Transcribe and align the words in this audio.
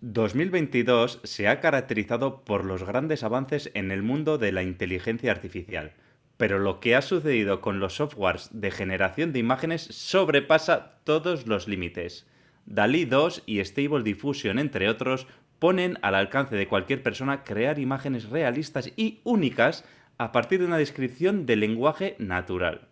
2022 0.00 1.20
se 1.24 1.48
ha 1.48 1.58
caracterizado 1.58 2.44
por 2.44 2.64
los 2.64 2.84
grandes 2.84 3.24
avances 3.24 3.70
en 3.74 3.90
el 3.90 4.02
mundo 4.02 4.38
de 4.38 4.52
la 4.52 4.62
inteligencia 4.62 5.32
artificial, 5.32 5.92
pero 6.36 6.60
lo 6.60 6.78
que 6.78 6.94
ha 6.94 7.02
sucedido 7.02 7.60
con 7.60 7.80
los 7.80 7.96
softwares 7.96 8.48
de 8.52 8.70
generación 8.70 9.32
de 9.32 9.40
imágenes 9.40 9.82
sobrepasa 9.82 11.00
todos 11.02 11.48
los 11.48 11.66
límites. 11.66 12.26
DALI 12.66 13.06
2 13.06 13.42
y 13.46 13.64
Stable 13.64 14.04
Diffusion, 14.04 14.60
entre 14.60 14.88
otros, 14.88 15.26
ponen 15.58 15.98
al 16.02 16.14
alcance 16.14 16.54
de 16.54 16.68
cualquier 16.68 17.02
persona 17.02 17.42
crear 17.42 17.80
imágenes 17.80 18.28
realistas 18.28 18.92
y 18.94 19.20
únicas 19.24 19.84
a 20.16 20.30
partir 20.30 20.60
de 20.60 20.66
una 20.66 20.78
descripción 20.78 21.44
del 21.44 21.60
lenguaje 21.60 22.14
natural. 22.20 22.86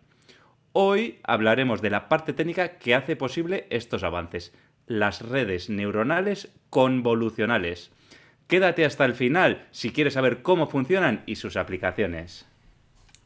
Hoy 0.73 1.19
hablaremos 1.23 1.81
de 1.81 1.89
la 1.89 2.09
parte 2.09 2.33
técnica 2.33 2.77
que 2.77 2.93
hace 2.93 3.15
posible 3.15 3.65
estos 3.69 4.03
avances, 4.03 4.53
las 4.87 5.21
redes 5.21 5.69
neuronales 5.69 6.49
convolucionales. 6.69 7.91
Quédate 8.47 8.85
hasta 8.85 9.05
el 9.05 9.13
final 9.13 9.67
si 9.71 9.91
quieres 9.91 10.13
saber 10.13 10.41
cómo 10.41 10.67
funcionan 10.67 11.23
y 11.25 11.35
sus 11.35 11.57
aplicaciones. 11.57 12.47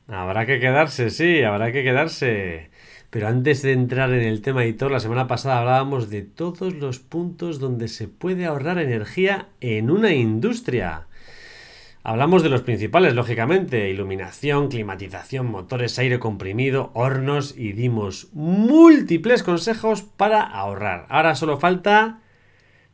Habrá 0.08 0.46
que 0.46 0.60
quedarse, 0.60 1.10
sí, 1.10 1.44
habrá 1.44 1.72
que 1.72 1.84
quedarse. 1.84 2.70
Pero 3.12 3.28
antes 3.28 3.62
de 3.62 3.74
entrar 3.74 4.12
en 4.14 4.24
el 4.24 4.42
tema 4.42 4.64
editor, 4.64 4.90
la 4.90 5.00
semana 5.00 5.28
pasada 5.28 5.60
hablábamos 5.60 6.10
de 6.10 6.22
todos 6.24 6.74
los 6.74 7.00
puntos 7.00 7.60
donde 7.60 7.88
se 7.88 8.08
puede 8.08 8.46
ahorrar 8.46 8.80
energía 8.80 9.50
en 9.60 9.92
una 9.92 10.14
industria. 10.14 11.08
Hablamos 12.04 12.42
de 12.42 12.50
los 12.50 12.64
principales, 12.64 13.14
lógicamente, 13.14 13.92
iluminación, 13.92 14.70
climatización, 14.70 15.46
motores, 15.46 16.00
aire 16.00 16.18
comprimido, 16.18 16.90
hornos 16.96 17.56
y 17.56 17.74
dimos 17.74 18.30
múltiples 18.34 19.44
consejos 19.44 20.02
para 20.02 20.42
ahorrar. 20.42 21.06
Ahora 21.10 21.36
solo 21.36 21.60
falta 21.60 22.22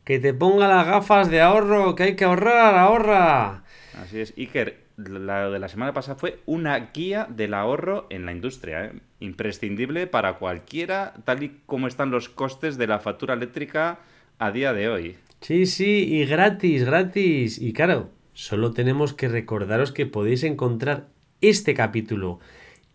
que 0.03 0.19
te 0.19 0.33
ponga 0.33 0.67
las 0.67 0.85
gafas 0.85 1.31
de 1.31 1.39
ahorro, 1.39 1.95
que 1.95 2.03
hay 2.03 2.15
que 2.17 2.25
ahorrar, 2.25 2.75
ahorra. 2.75 3.63
Así 3.97 4.19
es, 4.19 4.33
Iker, 4.37 4.83
la 4.97 5.49
de 5.49 5.59
la 5.59 5.69
semana 5.69 5.93
pasada 5.93 6.19
fue 6.19 6.39
una 6.45 6.77
guía 6.93 7.27
del 7.29 7.53
ahorro 7.53 8.07
en 8.09 8.25
la 8.25 8.33
industria, 8.33 8.87
¿eh? 8.87 8.91
imprescindible 9.21 10.07
para 10.07 10.33
cualquiera, 10.33 11.13
tal 11.23 11.43
y 11.43 11.61
como 11.65 11.87
están 11.87 12.11
los 12.11 12.27
costes 12.27 12.77
de 12.77 12.87
la 12.87 12.99
factura 12.99 13.35
eléctrica 13.35 13.99
a 14.37 14.51
día 14.51 14.73
de 14.73 14.89
hoy. 14.89 15.15
Sí, 15.39 15.65
sí, 15.65 16.13
y 16.13 16.25
gratis, 16.25 16.83
gratis. 16.83 17.61
Y 17.61 17.71
claro, 17.71 18.09
Solo 18.37 18.71
tenemos 18.71 19.13
que 19.13 19.29
recordaros 19.29 19.91
que 19.91 20.05
podéis 20.05 20.43
encontrar 20.43 21.07
este 21.41 21.73
capítulo 21.73 22.39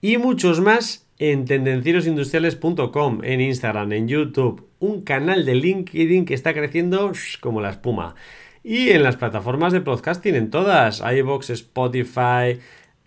y 0.00 0.16
muchos 0.16 0.60
más 0.60 1.08
en 1.18 1.46
tendencierosindustriales.com, 1.46 3.24
en 3.24 3.40
Instagram, 3.40 3.92
en 3.92 4.06
YouTube, 4.06 4.68
un 4.78 5.02
canal 5.02 5.44
de 5.44 5.56
LinkedIn 5.56 6.26
que 6.26 6.34
está 6.34 6.54
creciendo 6.54 7.10
como 7.40 7.60
la 7.60 7.70
espuma. 7.70 8.14
Y 8.62 8.90
en 8.90 9.02
las 9.02 9.16
plataformas 9.16 9.72
de 9.72 9.80
podcasting, 9.80 10.36
en 10.36 10.50
todas, 10.50 11.00
iVoox, 11.00 11.50
Spotify, 11.50 12.60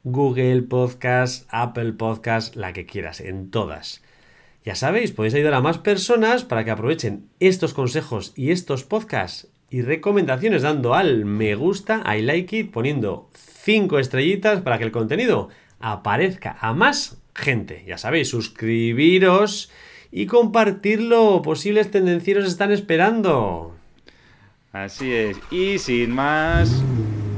Google 0.04 0.64
Podcast, 0.64 1.48
Apple 1.52 1.94
Podcast, 1.94 2.58
la 2.58 2.74
que 2.74 2.86
quieras, 2.86 3.22
en 3.22 3.50
todas. 3.50 4.04
Ya 4.66 4.76
sabéis, 4.76 5.14
podéis 5.14 5.36
ayudar 5.36 5.54
a 5.54 5.62
más 5.62 5.78
personas 5.78 6.44
para 6.44 6.66
que 6.66 6.72
aprovechen 6.72 7.30
estos 7.40 7.74
consejos 7.74 8.34
y 8.36 8.52
estos 8.52 8.84
podcasts 8.84 9.48
y 9.76 9.82
recomendaciones 9.82 10.62
dando 10.62 10.94
al 10.94 11.26
me 11.26 11.54
gusta, 11.54 12.02
I 12.10 12.22
like 12.22 12.58
it, 12.58 12.72
poniendo 12.72 13.30
5 13.34 14.00
estrellitas 14.00 14.62
para 14.62 14.78
que 14.78 14.86
el 14.86 14.94
contenido 14.94 15.50
aparezca 15.82 16.58
a 16.62 16.74
más 16.74 17.22
gente. 17.36 17.84
Ya 17.86 17.98
sabéis, 17.98 18.30
suscribiros 18.30 19.70
y 20.14 20.28
compartirlo. 20.28 21.42
Posibles 21.42 21.92
tendencieros 21.92 22.46
están 22.46 22.72
esperando. 22.72 23.76
Así 24.72 25.12
es. 25.12 25.38
Y 25.52 25.78
sin 25.78 26.12
más, 26.12 26.82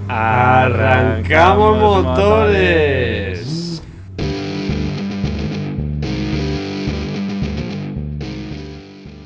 arrancamos, 0.08 1.80
motores. 1.80 3.82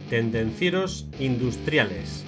Tendencieros 0.09 1.07
industriales 1.19 2.20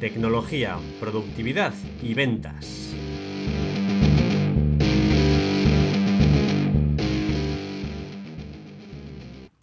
tecnología, 0.00 0.76
productividad 1.00 1.72
y 2.02 2.14
ventas. 2.14 2.94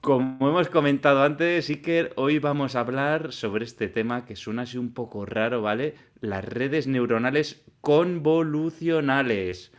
Como 0.01 0.49
hemos 0.49 0.69
comentado 0.69 1.21
antes, 1.21 1.69
Iker, 1.69 2.13
hoy 2.15 2.39
vamos 2.39 2.75
a 2.75 2.79
hablar 2.79 3.31
sobre 3.31 3.65
este 3.65 3.87
tema 3.87 4.25
que 4.25 4.35
suena 4.35 4.63
así 4.63 4.79
un 4.79 4.93
poco 4.93 5.27
raro, 5.27 5.61
¿vale? 5.61 5.93
Las 6.21 6.43
redes 6.43 6.87
neuronales 6.87 7.63
convolucionales. 7.81 9.71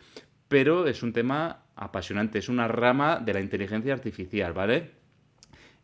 Pero 0.46 0.86
es 0.86 1.02
un 1.02 1.12
tema 1.12 1.64
apasionante, 1.74 2.38
es 2.38 2.48
una 2.48 2.68
rama 2.68 3.18
de 3.18 3.34
la 3.34 3.40
inteligencia 3.40 3.94
artificial, 3.94 4.52
¿vale? 4.52 5.01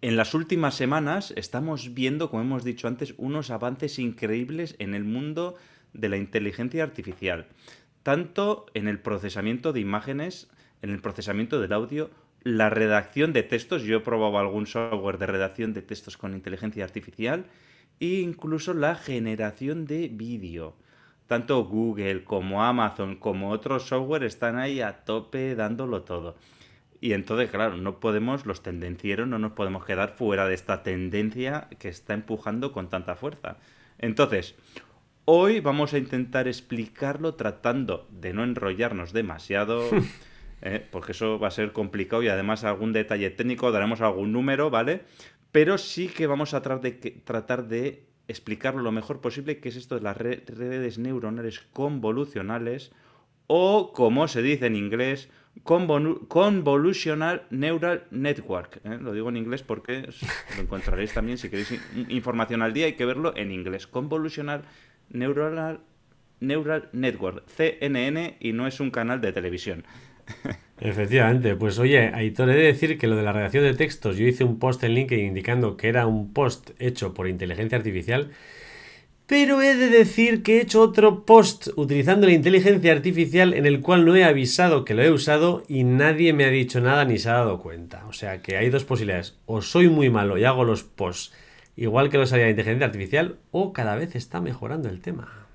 En 0.00 0.16
las 0.16 0.32
últimas 0.32 0.76
semanas 0.76 1.32
estamos 1.34 1.92
viendo, 1.92 2.30
como 2.30 2.42
hemos 2.42 2.62
dicho 2.62 2.86
antes, 2.86 3.14
unos 3.16 3.50
avances 3.50 3.98
increíbles 3.98 4.76
en 4.78 4.94
el 4.94 5.02
mundo 5.02 5.56
de 5.92 6.08
la 6.08 6.16
inteligencia 6.16 6.84
artificial, 6.84 7.48
tanto 8.04 8.66
en 8.74 8.86
el 8.86 9.00
procesamiento 9.00 9.72
de 9.72 9.80
imágenes, 9.80 10.48
en 10.82 10.90
el 10.90 11.00
procesamiento 11.00 11.60
del 11.60 11.72
audio, 11.72 12.10
la 12.44 12.70
redacción 12.70 13.32
de 13.32 13.42
textos, 13.42 13.82
yo 13.82 13.96
he 13.96 14.00
probado 14.00 14.38
algún 14.38 14.68
software 14.68 15.18
de 15.18 15.26
redacción 15.26 15.74
de 15.74 15.82
textos 15.82 16.16
con 16.16 16.32
inteligencia 16.32 16.84
artificial, 16.84 17.46
e 17.98 18.20
incluso 18.20 18.74
la 18.74 18.94
generación 18.94 19.84
de 19.84 20.06
vídeo. 20.06 20.76
Tanto 21.26 21.64
Google 21.64 22.22
como 22.22 22.62
Amazon 22.62 23.16
como 23.16 23.50
otros 23.50 23.88
software 23.88 24.22
están 24.22 24.58
ahí 24.58 24.80
a 24.80 25.04
tope 25.04 25.56
dándolo 25.56 26.02
todo. 26.02 26.36
Y 27.00 27.12
entonces, 27.12 27.50
claro, 27.50 27.76
no 27.76 28.00
podemos, 28.00 28.44
los 28.44 28.62
tendencieros, 28.62 29.28
no 29.28 29.38
nos 29.38 29.52
podemos 29.52 29.84
quedar 29.84 30.10
fuera 30.10 30.48
de 30.48 30.54
esta 30.54 30.82
tendencia 30.82 31.68
que 31.78 31.88
está 31.88 32.14
empujando 32.14 32.72
con 32.72 32.88
tanta 32.88 33.14
fuerza. 33.14 33.58
Entonces, 33.98 34.56
hoy 35.24 35.60
vamos 35.60 35.94
a 35.94 35.98
intentar 35.98 36.48
explicarlo 36.48 37.34
tratando 37.34 38.08
de 38.10 38.32
no 38.32 38.42
enrollarnos 38.42 39.12
demasiado, 39.12 39.88
eh, 40.62 40.84
porque 40.90 41.12
eso 41.12 41.38
va 41.38 41.48
a 41.48 41.52
ser 41.52 41.72
complicado 41.72 42.22
y 42.22 42.28
además 42.28 42.64
algún 42.64 42.92
detalle 42.92 43.30
técnico, 43.30 43.70
daremos 43.70 44.00
algún 44.00 44.32
número, 44.32 44.70
¿vale? 44.70 45.02
Pero 45.52 45.78
sí 45.78 46.08
que 46.08 46.26
vamos 46.26 46.52
a 46.52 46.62
tratar 46.62 46.80
de, 46.80 47.10
tratar 47.24 47.68
de 47.68 48.08
explicarlo 48.26 48.82
lo 48.82 48.92
mejor 48.92 49.20
posible, 49.20 49.60
que 49.60 49.68
es 49.68 49.76
esto 49.76 49.94
de 49.94 50.02
las 50.02 50.16
redes 50.16 50.98
neuronales 50.98 51.60
convolucionales, 51.72 52.92
o 53.46 53.92
como 53.92 54.28
se 54.28 54.42
dice 54.42 54.66
en 54.66 54.76
inglés, 54.76 55.30
Convolutional 55.62 57.42
Neural 57.50 58.04
Network. 58.10 58.80
¿eh? 58.84 58.98
Lo 59.00 59.12
digo 59.12 59.28
en 59.28 59.36
inglés 59.36 59.62
porque 59.62 60.08
lo 60.56 60.62
encontraréis 60.62 61.12
también 61.12 61.36
si 61.36 61.50
queréis 61.50 61.78
información 62.08 62.62
al 62.62 62.72
día, 62.72 62.86
hay 62.86 62.94
que 62.94 63.04
verlo 63.04 63.36
en 63.36 63.52
inglés. 63.52 63.86
Convolutional 63.86 64.62
Neural, 65.10 65.80
Neural 66.40 66.88
Network, 66.92 67.46
CNN, 67.48 68.36
y 68.40 68.52
no 68.52 68.66
es 68.66 68.80
un 68.80 68.90
canal 68.90 69.20
de 69.20 69.32
televisión. 69.32 69.84
Efectivamente, 70.80 71.56
pues 71.56 71.78
oye, 71.78 72.12
Aitor, 72.14 72.50
he 72.50 72.54
de 72.54 72.62
decir 72.62 72.98
que 72.98 73.06
lo 73.06 73.16
de 73.16 73.22
la 73.22 73.32
redacción 73.32 73.64
de 73.64 73.74
textos, 73.74 74.16
yo 74.16 74.26
hice 74.26 74.44
un 74.44 74.58
post 74.58 74.82
en 74.84 74.94
LinkedIn 74.94 75.26
indicando 75.26 75.76
que 75.76 75.88
era 75.88 76.06
un 76.06 76.32
post 76.32 76.70
hecho 76.78 77.14
por 77.14 77.28
inteligencia 77.28 77.76
artificial 77.76 78.30
pero 79.28 79.60
he 79.60 79.76
de 79.76 79.90
decir 79.90 80.42
que 80.42 80.56
he 80.56 80.62
hecho 80.62 80.80
otro 80.80 81.26
post 81.26 81.68
utilizando 81.76 82.26
la 82.26 82.32
inteligencia 82.32 82.92
artificial 82.92 83.52
en 83.52 83.66
el 83.66 83.82
cual 83.82 84.06
no 84.06 84.16
he 84.16 84.24
avisado 84.24 84.86
que 84.86 84.94
lo 84.94 85.02
he 85.02 85.10
usado 85.10 85.64
y 85.68 85.84
nadie 85.84 86.32
me 86.32 86.46
ha 86.46 86.48
dicho 86.48 86.80
nada 86.80 87.04
ni 87.04 87.18
se 87.18 87.28
ha 87.28 87.34
dado 87.34 87.60
cuenta. 87.60 88.06
O 88.06 88.14
sea 88.14 88.40
que 88.40 88.56
hay 88.56 88.70
dos 88.70 88.84
posibilidades. 88.84 89.36
O 89.44 89.60
soy 89.60 89.90
muy 89.90 90.08
malo 90.08 90.38
y 90.38 90.44
hago 90.44 90.64
los 90.64 90.82
posts 90.82 91.34
igual 91.76 92.08
que 92.08 92.16
los 92.16 92.32
haría 92.32 92.46
la 92.46 92.52
inteligencia 92.52 92.86
artificial 92.86 93.36
o 93.50 93.74
cada 93.74 93.96
vez 93.96 94.16
está 94.16 94.40
mejorando 94.40 94.88
el 94.88 95.02
tema. 95.02 95.46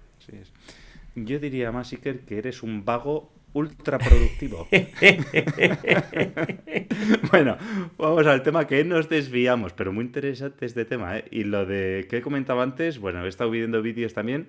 Yo 1.16 1.40
diría 1.40 1.72
más, 1.72 1.92
Iker, 1.94 2.20
que 2.22 2.38
eres 2.38 2.62
un 2.62 2.86
vago 2.86 3.33
ultra 3.54 4.00
productivo. 4.00 4.68
bueno, 7.32 7.58
vamos 7.98 8.28
al 8.28 8.44
tema 8.44 8.68
que 8.68 8.84
nos 8.84 9.10
desviamos, 9.10 9.74
pero 9.74 9.94
muy 9.94 10.06
interesante 10.06 10.66
este 10.66 10.86
tema. 10.86 11.18
¿eh? 11.18 11.26
Y 11.32 11.44
lo 11.44 11.66
de 11.66 12.08
que 12.10 12.18
he 12.18 12.22
comentado 12.22 12.62
antes, 12.62 13.00
bueno, 13.00 13.26
he 13.26 13.30
estado 13.30 13.52
viendo 13.52 13.82
vídeos 13.82 14.14
también 14.14 14.48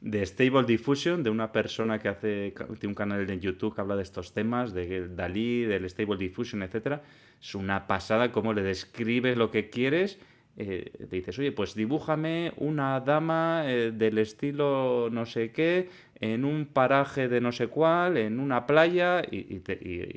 de 0.00 0.24
Stable 0.24 0.64
Diffusion, 0.64 1.22
de 1.22 1.30
una 1.30 1.50
persona 1.50 1.98
que 1.98 2.08
hace 2.08 2.54
tiene 2.78 2.88
un 2.88 2.94
canal 2.94 3.28
en 3.28 3.40
YouTube 3.40 3.74
que 3.74 3.80
habla 3.80 3.96
de 3.96 4.02
estos 4.02 4.32
temas, 4.32 4.72
de 4.72 5.08
Dalí, 5.08 5.62
del 5.62 5.88
Stable 5.88 6.16
Diffusion, 6.16 6.62
etcétera. 6.62 7.02
Es 7.40 7.54
una 7.54 7.86
pasada 7.86 8.32
cómo 8.32 8.52
le 8.52 8.62
describes 8.62 9.36
lo 9.36 9.50
que 9.50 9.70
quieres. 9.70 10.18
Eh, 10.60 10.90
te 11.08 11.16
dices, 11.16 11.38
oye, 11.38 11.52
pues 11.52 11.76
dibújame 11.76 12.52
una 12.56 12.98
dama 12.98 13.62
eh, 13.66 13.92
del 13.92 14.18
estilo 14.18 15.08
no 15.08 15.24
sé 15.24 15.52
qué, 15.52 15.88
en 16.20 16.44
un 16.44 16.66
paraje 16.66 17.28
de 17.28 17.40
no 17.40 17.52
sé 17.52 17.68
cuál, 17.68 18.16
en 18.16 18.40
una 18.40 18.66
playa, 18.66 19.22
y, 19.30 19.62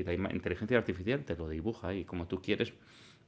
la 0.03 0.13
inteligencia 0.13 0.77
artificial 0.77 1.23
te 1.23 1.35
lo 1.35 1.47
dibuja 1.47 1.93
y 1.93 2.05
como 2.05 2.27
tú 2.27 2.41
quieres. 2.41 2.73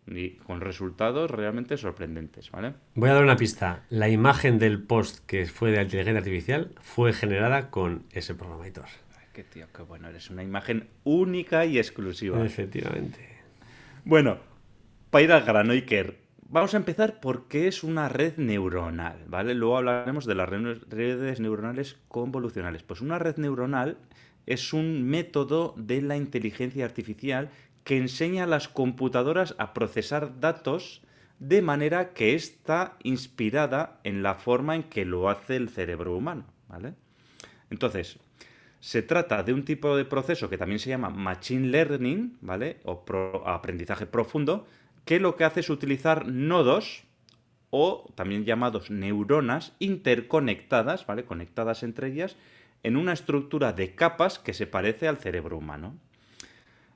y 0.06 0.31
con 0.31 0.60
resultados 0.60 1.31
realmente 1.31 1.78
sorprendentes, 1.78 2.52
¿vale? 2.52 2.74
Voy 2.96 3.10
a 3.10 3.14
dar 3.14 3.24
una 3.24 3.38
pista. 3.38 3.86
La 3.90 4.10
imagen 4.10 4.60
del 4.60 4.84
post 4.84 5.25
que 5.25 5.46
fue 5.46 5.72
de 5.72 5.78
la 5.78 5.84
inteligencia 5.84 6.18
artificial 6.18 6.72
fue 6.81 7.14
generada 7.14 7.70
con 7.70 8.04
ese 8.12 8.36
programa 8.36 8.66
editor. 8.66 8.88
Qué 9.31 9.44
tío, 9.44 9.66
qué 9.74 9.81
bueno, 9.81 10.10
eres 10.10 10.30
una 10.30 10.44
imagen 10.44 10.90
única 11.06 11.66
y 11.66 11.78
exclusiva. 11.78 12.46
Efectivamente. 12.46 13.20
Bueno, 14.04 14.40
para 15.10 15.24
ir 15.24 15.31
al 15.31 15.44
grano, 15.44 15.72
Iker, 15.72 16.23
vamos 16.54 16.76
a 16.76 16.78
empezar 16.78 17.20
por 17.20 17.48
qué 17.48 17.68
es 17.68 17.84
una 17.84 18.10
red 18.10 18.38
neuronal, 18.38 19.18
¿vale? 19.28 19.56
Luego 19.56 19.78
hablaremos 19.78 20.26
de 20.26 20.36
las 20.36 20.48
redes 20.48 21.40
neuronales 21.40 21.98
convolucionales. 22.08 22.84
Pues 22.84 23.02
una 23.02 23.18
red 23.18 23.38
neuronal 23.38 23.98
es 24.46 24.72
un 24.72 25.04
método 25.04 25.74
de 25.78 26.04
la 26.04 26.16
inteligencia 26.16 26.86
artificial 26.86 27.50
que 27.84 27.98
enseña 27.98 28.44
a 28.44 28.48
las 28.48 28.68
computadoras 28.68 29.56
a 29.58 29.74
procesar 29.74 30.40
datos 30.40 31.02
de 31.40 31.64
manera 31.64 32.14
que 32.14 32.36
está 32.36 32.98
inspirada 33.02 34.00
en 34.04 34.22
la 34.22 34.36
forma 34.36 34.76
en 34.76 34.84
que 34.84 35.06
lo 35.06 35.30
hace 35.30 35.56
el 35.56 35.70
cerebro 35.70 36.16
humano, 36.16 36.46
¿vale? 36.70 36.94
Entonces, 37.72 38.20
se 38.80 39.02
trata 39.02 39.42
de 39.42 39.54
un 39.54 39.66
tipo 39.66 39.98
de 39.98 40.06
proceso 40.06 40.52
que 40.52 40.60
también 40.60 40.78
se 40.78 40.90
llama 40.90 41.10
machine 41.10 41.70
learning, 41.70 42.38
¿vale? 42.42 42.78
O 42.86 43.04
aprendizaje 43.48 44.06
profundo, 44.06 44.68
que 45.06 45.20
lo 45.20 45.36
que 45.36 45.44
hace 45.44 45.62
es 45.62 45.70
utilizar 45.70 46.28
nodos 46.28 47.04
o 47.70 48.12
también 48.16 48.46
llamados 48.46 48.92
neuronas 48.92 49.74
interconectadas. 49.80 51.06
Conectadas 51.26 51.84
entre 51.84 52.08
ellas 52.08 52.36
en 52.84 52.98
una 52.98 53.14
estructura 53.14 53.74
de 53.74 53.96
capas 53.96 54.40
que 54.40 54.54
se 54.54 54.68
parece 54.68 55.08
al 55.08 55.18
cerebro 55.18 55.58
humano. 55.58 55.96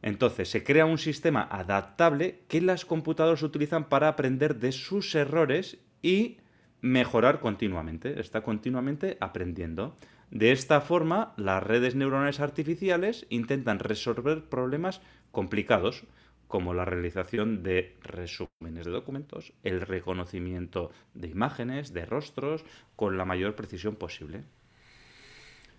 Entonces, 0.02 0.50
se 0.50 0.64
crea 0.64 0.86
un 0.86 1.00
sistema 1.00 1.48
adaptable 1.50 2.42
que 2.48 2.62
las 2.62 2.86
computadoras 2.86 3.42
utilizan 3.42 3.86
para 3.90 4.08
aprender 4.08 4.58
de 4.58 4.72
sus 4.72 5.16
errores 5.16 5.80
y 6.02 6.38
mejorar 6.82 7.40
continuamente. 7.40 8.20
Está 8.20 8.42
continuamente 8.42 9.18
aprendiendo. 9.20 9.96
De 10.30 10.52
esta 10.52 10.82
forma, 10.82 11.34
las 11.38 11.64
redes 11.64 11.96
neuronales 11.96 12.40
artificiales 12.40 13.26
intentan 13.30 13.80
resolver 13.80 14.44
problemas 14.44 15.02
complicados, 15.32 16.04
como 16.48 16.74
la 16.74 16.86
realización 16.86 17.64
de 17.64 17.96
resúmenes 18.02 18.86
de 18.86 18.92
documentos, 18.92 19.54
el 19.64 19.82
reconocimiento 19.82 20.92
de 21.14 21.28
imágenes, 21.28 21.94
de 21.94 22.06
rostros, 22.06 22.64
con 22.96 23.18
la 23.18 23.26
mayor 23.26 23.56
precisión 23.56 23.96
posible. 23.96 24.44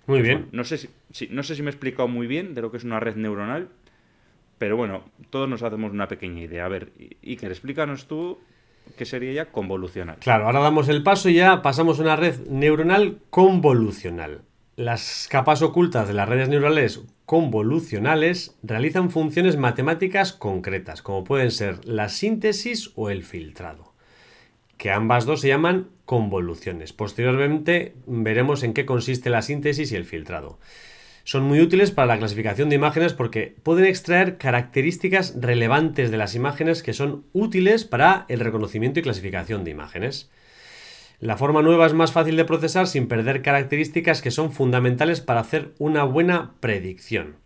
Muy 0.06 0.22
bien. 0.22 0.48
no, 0.52 0.64
sé 0.64 0.78
si, 0.78 1.28
no 1.28 1.42
sé 1.42 1.54
si 1.54 1.62
me 1.62 1.68
he 1.68 1.72
explicado 1.72 2.08
muy 2.08 2.26
bien 2.26 2.54
de 2.54 2.62
lo 2.62 2.70
que 2.70 2.78
es 2.78 2.84
una 2.84 2.98
red 2.98 3.16
neuronal, 3.16 3.68
pero 4.56 4.76
bueno, 4.76 5.04
todos 5.30 5.48
nos 5.48 5.62
hacemos 5.62 5.92
una 5.92 6.08
pequeña 6.08 6.42
idea. 6.42 6.64
A 6.64 6.68
ver, 6.68 6.92
Iker, 7.22 7.50
explícanos 7.50 8.06
tú 8.08 8.38
qué 8.96 9.04
sería 9.04 9.32
ya 9.32 9.52
convolucional. 9.52 10.16
Claro, 10.18 10.46
ahora 10.46 10.60
damos 10.60 10.88
el 10.88 11.02
paso 11.02 11.28
y 11.28 11.34
ya 11.34 11.62
pasamos 11.62 11.98
a 11.98 12.02
una 12.02 12.16
red 12.16 12.46
neuronal 12.48 13.18
convolucional. 13.30 14.42
Las 14.78 15.26
capas 15.28 15.60
ocultas 15.62 16.06
de 16.06 16.14
las 16.14 16.28
redes 16.28 16.48
neuronales 16.48 17.00
convolucionales 17.26 18.56
realizan 18.62 19.10
funciones 19.10 19.56
matemáticas 19.56 20.32
concretas, 20.32 21.02
como 21.02 21.24
pueden 21.24 21.50
ser 21.50 21.84
la 21.84 22.08
síntesis 22.08 22.92
o 22.94 23.10
el 23.10 23.24
filtrado, 23.24 23.92
que 24.76 24.92
ambas 24.92 25.26
dos 25.26 25.40
se 25.40 25.48
llaman 25.48 25.88
convoluciones. 26.04 26.92
Posteriormente 26.92 27.96
veremos 28.06 28.62
en 28.62 28.72
qué 28.72 28.86
consiste 28.86 29.30
la 29.30 29.42
síntesis 29.42 29.90
y 29.90 29.96
el 29.96 30.04
filtrado 30.04 30.60
son 31.28 31.42
muy 31.42 31.60
útiles 31.60 31.90
para 31.90 32.06
la 32.06 32.18
clasificación 32.18 32.70
de 32.70 32.76
imágenes 32.76 33.12
porque 33.12 33.54
pueden 33.62 33.84
extraer 33.84 34.38
características 34.38 35.34
relevantes 35.38 36.10
de 36.10 36.16
las 36.16 36.34
imágenes 36.34 36.82
que 36.82 36.94
son 36.94 37.26
útiles 37.34 37.84
para 37.84 38.24
el 38.30 38.40
reconocimiento 38.40 38.98
y 38.98 39.02
clasificación 39.02 39.62
de 39.62 39.70
imágenes. 39.72 40.30
La 41.20 41.36
forma 41.36 41.62
nueva 41.62 41.84
es 41.86 41.94
más 41.94 42.12
fácil 42.12 42.36
de 42.36 42.44
procesar 42.44 42.86
sin 42.86 43.08
perder 43.08 43.42
características 43.42 44.22
que 44.22 44.30
son 44.30 44.52
fundamentales 44.52 45.20
para 45.20 45.40
hacer 45.40 45.72
una 45.78 46.04
buena 46.04 46.52
predicción. 46.60 47.36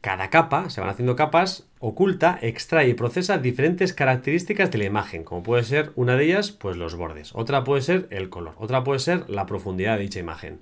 Cada 0.00 0.28
capa, 0.28 0.70
se 0.70 0.80
van 0.80 0.90
haciendo 0.90 1.14
capas, 1.14 1.68
oculta, 1.78 2.36
extrae 2.42 2.88
y 2.88 2.94
procesa 2.94 3.38
diferentes 3.38 3.92
características 3.92 4.72
de 4.72 4.78
la 4.78 4.84
imagen, 4.86 5.22
como 5.22 5.44
puede 5.44 5.62
ser 5.62 5.92
una 5.94 6.16
de 6.16 6.24
ellas, 6.24 6.50
pues 6.50 6.76
los 6.76 6.96
bordes, 6.96 7.30
otra 7.34 7.62
puede 7.62 7.82
ser 7.82 8.08
el 8.10 8.28
color, 8.28 8.54
otra 8.58 8.82
puede 8.82 8.98
ser 8.98 9.28
la 9.30 9.46
profundidad 9.46 9.96
de 9.96 10.02
dicha 10.02 10.18
imagen. 10.18 10.60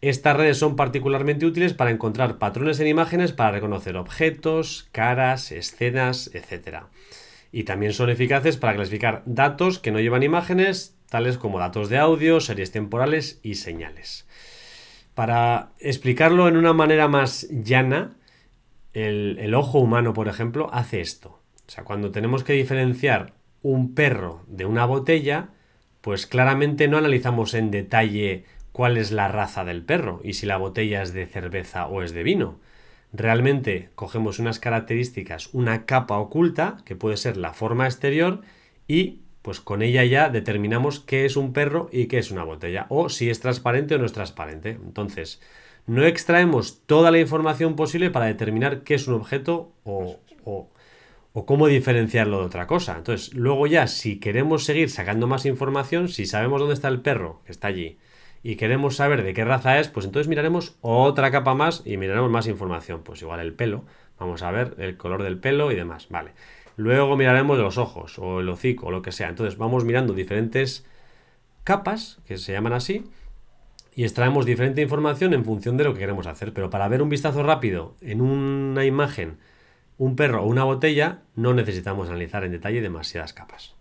Estas 0.00 0.36
redes 0.36 0.58
son 0.58 0.76
particularmente 0.76 1.46
útiles 1.46 1.74
para 1.74 1.90
encontrar 1.90 2.38
patrones 2.38 2.78
en 2.78 2.86
imágenes 2.86 3.32
para 3.32 3.50
reconocer 3.50 3.96
objetos, 3.96 4.88
caras, 4.92 5.50
escenas, 5.50 6.30
etc. 6.32 6.84
Y 7.50 7.64
también 7.64 7.92
son 7.92 8.08
eficaces 8.08 8.56
para 8.56 8.74
clasificar 8.74 9.22
datos 9.26 9.80
que 9.80 9.90
no 9.90 9.98
llevan 9.98 10.22
imágenes, 10.22 10.97
tales 11.08 11.38
como 11.38 11.58
datos 11.58 11.88
de 11.88 11.98
audio, 11.98 12.40
series 12.40 12.70
temporales 12.70 13.40
y 13.42 13.54
señales. 13.54 14.26
Para 15.14 15.70
explicarlo 15.80 16.48
en 16.48 16.56
una 16.56 16.72
manera 16.72 17.08
más 17.08 17.48
llana, 17.50 18.16
el, 18.92 19.54
ojo 19.54 19.78
humano, 19.78 20.12
por 20.12 20.28
ejemplo, 20.28 20.70
hace 20.72 21.00
esto. 21.00 21.40
O 21.66 21.70
sea, 21.70 21.84
cuando 21.84 22.10
tenemos 22.10 22.44
que 22.44 22.52
diferenciar 22.52 23.34
un 23.62 23.94
perro 23.94 24.44
de 24.46 24.64
una 24.64 24.84
botella, 24.84 25.48
pues 26.00 26.26
claramente 26.26 26.88
no 26.88 26.98
analizamos 26.98 27.54
en 27.54 27.70
detalle 27.70 28.44
cuál 28.72 28.96
es 28.96 29.10
la 29.10 29.28
raza 29.28 29.64
del 29.64 29.82
perro 29.82 30.20
y 30.22 30.34
si 30.34 30.46
la 30.46 30.56
botella 30.56 31.02
es 31.02 31.12
de 31.12 31.26
cerveza 31.26 31.86
o 31.86 32.02
es 32.02 32.12
de 32.12 32.22
vino. 32.22 32.60
Realmente 33.12 33.90
cogemos 33.94 34.38
unas 34.38 34.58
características, 34.58 35.52
una 35.52 35.86
capa 35.86 36.18
oculta, 36.18 36.78
que 36.84 36.96
puede 36.96 37.16
ser 37.16 37.36
la 37.36 37.54
forma 37.54 37.86
exterior, 37.86 38.42
y 38.86 39.22
pues 39.42 39.60
con 39.60 39.82
ella 39.82 40.04
ya 40.04 40.28
determinamos 40.28 41.00
qué 41.00 41.24
es 41.24 41.36
un 41.36 41.52
perro 41.52 41.88
y 41.92 42.06
qué 42.06 42.18
es 42.18 42.30
una 42.30 42.44
botella, 42.44 42.86
o 42.88 43.08
si 43.08 43.30
es 43.30 43.40
transparente 43.40 43.94
o 43.94 43.98
no 43.98 44.06
es 44.06 44.12
transparente. 44.12 44.70
Entonces, 44.70 45.40
no 45.86 46.04
extraemos 46.04 46.82
toda 46.86 47.10
la 47.10 47.18
información 47.18 47.74
posible 47.74 48.10
para 48.10 48.26
determinar 48.26 48.82
qué 48.82 48.94
es 48.94 49.08
un 49.08 49.14
objeto 49.14 49.72
o, 49.84 50.18
o, 50.44 50.68
cómo 51.46 51.66
diferenciarlo 51.68 52.40
de 52.40 52.46
otra 52.46 52.66
cosa. 52.66 52.96
Entonces, 52.96 53.32
luego 53.34 53.66
ya, 53.66 53.86
si 53.86 54.18
queremos 54.18 54.64
seguir 54.64 54.90
sacando 54.90 55.26
más 55.26 55.46
información, 55.46 56.08
si 56.08 56.26
sabemos 56.26 56.60
dónde 56.60 56.74
está 56.74 56.88
el 56.88 57.00
perro 57.00 57.42
que 57.46 57.52
está 57.52 57.68
allí, 57.68 57.98
y 58.42 58.56
queremos 58.56 58.96
saber 58.96 59.22
de 59.22 59.34
qué 59.34 59.44
raza 59.44 59.78
es, 59.78 59.88
pues 59.88 60.06
entonces 60.06 60.28
miraremos 60.28 60.76
otra 60.80 61.30
capa 61.30 61.54
más 61.54 61.82
y 61.84 61.96
miraremos 61.96 62.30
más 62.30 62.46
información. 62.46 63.02
Pues 63.02 63.22
igual 63.22 63.40
el 63.40 63.54
pelo, 63.54 63.84
vamos 64.18 64.42
a 64.42 64.50
ver 64.50 64.74
el 64.78 64.96
color 64.96 65.22
del 65.22 65.38
pelo 65.38 65.72
y 65.72 65.74
demás, 65.74 66.08
vale. 66.08 66.32
Luego 66.78 67.16
miraremos 67.16 67.58
los 67.58 67.76
ojos 67.76 68.18
o 68.18 68.40
el 68.40 68.48
hocico 68.48 68.86
o 68.86 68.90
lo 68.90 69.02
que 69.02 69.12
sea. 69.12 69.28
Entonces 69.28 69.58
vamos 69.58 69.84
mirando 69.84 70.14
diferentes 70.14 70.86
capas, 71.64 72.20
que 72.24 72.38
se 72.38 72.52
llaman 72.52 72.72
así, 72.72 73.04
y 73.94 74.04
extraemos 74.04 74.46
diferente 74.46 74.80
información 74.80 75.34
en 75.34 75.44
función 75.44 75.76
de 75.76 75.84
lo 75.84 75.92
que 75.92 75.98
queremos 75.98 76.26
hacer. 76.26 76.54
Pero 76.54 76.70
para 76.70 76.88
ver 76.88 77.02
un 77.02 77.08
vistazo 77.08 77.42
rápido 77.42 77.96
en 78.00 78.20
una 78.20 78.84
imagen, 78.84 79.38
un 79.98 80.14
perro 80.14 80.44
o 80.44 80.46
una 80.46 80.62
botella, 80.62 81.22
no 81.34 81.52
necesitamos 81.52 82.08
analizar 82.08 82.44
en 82.44 82.52
detalle 82.52 82.80
demasiadas 82.80 83.32
capas. 83.32 83.74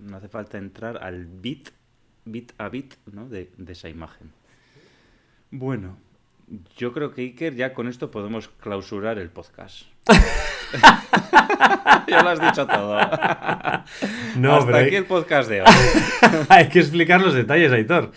No 0.00 0.16
hace 0.16 0.28
falta 0.28 0.58
entrar 0.58 0.98
al 1.02 1.26
bit 1.26 1.70
bit 2.24 2.52
a 2.58 2.68
bit 2.68 2.94
¿no? 3.12 3.28
de, 3.28 3.50
esa 3.68 3.88
imagen. 3.88 4.32
Bueno, 5.50 5.96
yo 6.76 6.92
creo 6.92 7.12
que 7.12 7.22
Iker 7.22 7.54
ya 7.54 7.72
con 7.72 7.88
esto 7.88 8.10
podemos 8.10 8.48
clausurar 8.48 9.18
el 9.18 9.30
podcast. 9.30 9.86
ya 12.08 12.22
lo 12.22 12.28
has 12.28 12.40
dicho 12.40 12.66
todo. 12.66 12.98
No, 14.36 14.56
Hasta 14.56 14.78
aquí 14.78 14.96
el 14.96 15.06
podcast 15.06 15.48
de 15.48 15.62
hoy. 15.62 15.68
hay 16.48 16.68
que 16.68 16.80
explicar 16.80 17.20
los 17.20 17.34
detalles, 17.34 17.72
Aitor. 17.72 18.12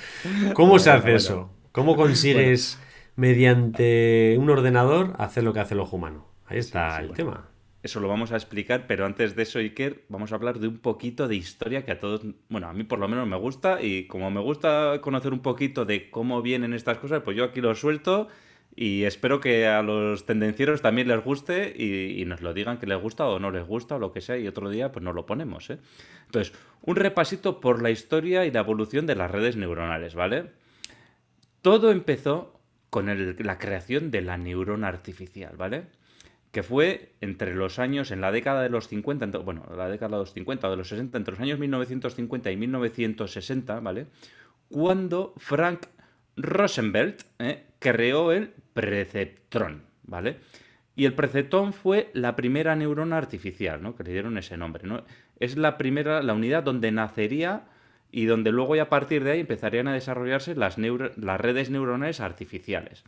¿Cómo 0.53 0.79
se 0.79 0.91
hace 0.91 1.15
eso? 1.15 1.51
¿Cómo 1.71 1.95
consigues 1.95 2.79
mediante 3.15 4.35
un 4.39 4.49
ordenador 4.49 5.13
hacer 5.17 5.43
lo 5.43 5.53
que 5.53 5.59
hace 5.59 5.73
el 5.73 5.79
ojo 5.79 5.97
humano? 5.97 6.27
Ahí 6.45 6.59
está 6.59 6.99
el 6.99 7.11
tema. 7.11 7.49
Eso 7.83 7.99
lo 7.99 8.07
vamos 8.07 8.31
a 8.31 8.35
explicar, 8.35 8.85
pero 8.87 9.05
antes 9.05 9.35
de 9.35 9.43
eso, 9.43 9.59
Iker, 9.59 10.05
vamos 10.07 10.31
a 10.31 10.35
hablar 10.35 10.59
de 10.59 10.69
un 10.69 10.77
poquito 10.77 11.27
de 11.27 11.35
historia 11.35 11.83
que 11.83 11.91
a 11.91 11.99
todos, 11.99 12.21
bueno, 12.47 12.69
a 12.69 12.73
mí 12.73 12.85
por 12.85 12.97
lo 12.97 13.09
menos 13.09 13.27
me 13.27 13.35
gusta 13.35 13.81
y 13.81 14.07
como 14.07 14.31
me 14.31 14.39
gusta 14.39 15.01
conocer 15.01 15.33
un 15.33 15.41
poquito 15.41 15.83
de 15.83 16.09
cómo 16.09 16.41
vienen 16.41 16.73
estas 16.73 16.97
cosas, 16.97 17.23
pues 17.23 17.35
yo 17.35 17.43
aquí 17.43 17.59
lo 17.59 17.75
suelto 17.75 18.29
y 18.75 19.03
espero 19.03 19.39
que 19.39 19.67
a 19.67 19.83
los 19.83 20.25
tendencieros 20.25 20.81
también 20.81 21.07
les 21.07 21.23
guste 21.23 21.73
y, 21.75 22.25
nos 22.25 22.41
lo 22.41 22.53
digan 22.53 22.79
que 22.79 22.87
les 22.87 22.99
gusta 22.99 23.27
o 23.27 23.39
no 23.39 23.51
les 23.51 23.65
gusta 23.65 23.95
o 23.95 23.99
lo 23.99 24.11
que 24.11 24.21
sea 24.21 24.37
y 24.37 24.47
otro 24.47 24.69
día 24.69 24.91
pues 24.91 25.03
nos 25.03 25.13
lo 25.13 25.25
ponemos. 25.25 25.69
¿eh? 25.69 25.77
Entonces, 26.25 26.53
un 26.81 26.95
repasito 26.95 27.59
por 27.59 27.81
la 27.81 27.91
historia 27.91 28.45
y 28.45 28.51
la 28.51 28.61
evolución 28.61 29.05
de 29.05 29.15
las 29.15 29.29
redes 29.29 29.55
neuronales, 29.55 30.15
¿vale? 30.15 30.51
Todo 31.61 31.91
empezó 31.91 32.59
con 32.89 33.07
la 33.39 33.57
creación 33.57 34.11
de 34.11 34.21
la 34.21 34.37
neurona 34.37 34.87
artificial, 34.87 35.55
¿vale? 35.55 35.85
que 36.53 36.61
fue 36.61 37.13
entre 37.19 37.55
los 37.55 37.79
años, 37.79 38.11
en 38.11 38.21
la 38.21 38.31
década 38.31 38.61
de 38.61 38.69
los 38.69 38.87
50, 38.87 39.39
bueno, 39.39 39.65
la 39.75 39.89
década 39.89 40.17
de 40.17 40.21
los 40.21 40.33
50 40.33 40.67
o 40.67 40.69
de 40.69 40.77
los 40.77 40.87
60, 40.87 41.17
entre 41.17 41.31
los 41.31 41.41
años 41.41 41.57
1950 41.57 42.51
y 42.51 42.57
1960, 42.57 43.79
¿vale? 43.79 44.05
Cuando 44.69 45.33
Frank 45.37 45.87
Rosenbelt 46.37 47.23
¿eh? 47.39 47.65
creó 47.79 48.31
el 48.31 48.53
Preceptron, 48.73 49.83
¿vale? 50.03 50.37
Y 50.95 51.05
el 51.05 51.13
preceptón 51.13 51.73
fue 51.73 52.11
la 52.13 52.35
primera 52.35 52.75
neurona 52.75 53.17
artificial, 53.17 53.81
¿no? 53.81 53.95
Que 53.95 54.03
le 54.03 54.11
dieron 54.11 54.37
ese 54.37 54.57
nombre, 54.57 54.87
¿no? 54.87 55.03
Es 55.39 55.57
la 55.57 55.77
primera, 55.77 56.21
la 56.21 56.33
unidad 56.33 56.63
donde 56.63 56.91
nacería 56.91 57.65
y 58.11 58.25
donde 58.25 58.51
luego 58.51 58.75
y 58.75 58.79
a 58.79 58.89
partir 58.89 59.23
de 59.23 59.31
ahí 59.31 59.39
empezarían 59.39 59.87
a 59.87 59.93
desarrollarse 59.93 60.55
las, 60.55 60.77
las 60.77 61.41
redes 61.41 61.71
neuronales 61.71 62.19
artificiales. 62.19 63.03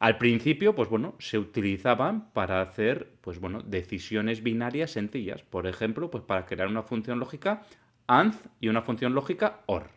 Al 0.00 0.18
principio, 0.18 0.74
pues 0.74 0.88
bueno, 0.88 1.14
se 1.20 1.38
utilizaban 1.38 2.32
para 2.32 2.60
hacer, 2.60 3.12
pues 3.20 3.38
bueno, 3.38 3.62
decisiones 3.62 4.42
binarias 4.42 4.90
sencillas. 4.90 5.44
Por 5.44 5.68
ejemplo, 5.68 6.10
pues 6.10 6.24
para 6.24 6.44
crear 6.44 6.66
una 6.66 6.82
función 6.82 7.20
lógica 7.20 7.62
AND 8.08 8.34
y 8.58 8.66
una 8.66 8.82
función 8.82 9.14
lógica 9.14 9.60
OR. 9.66 9.90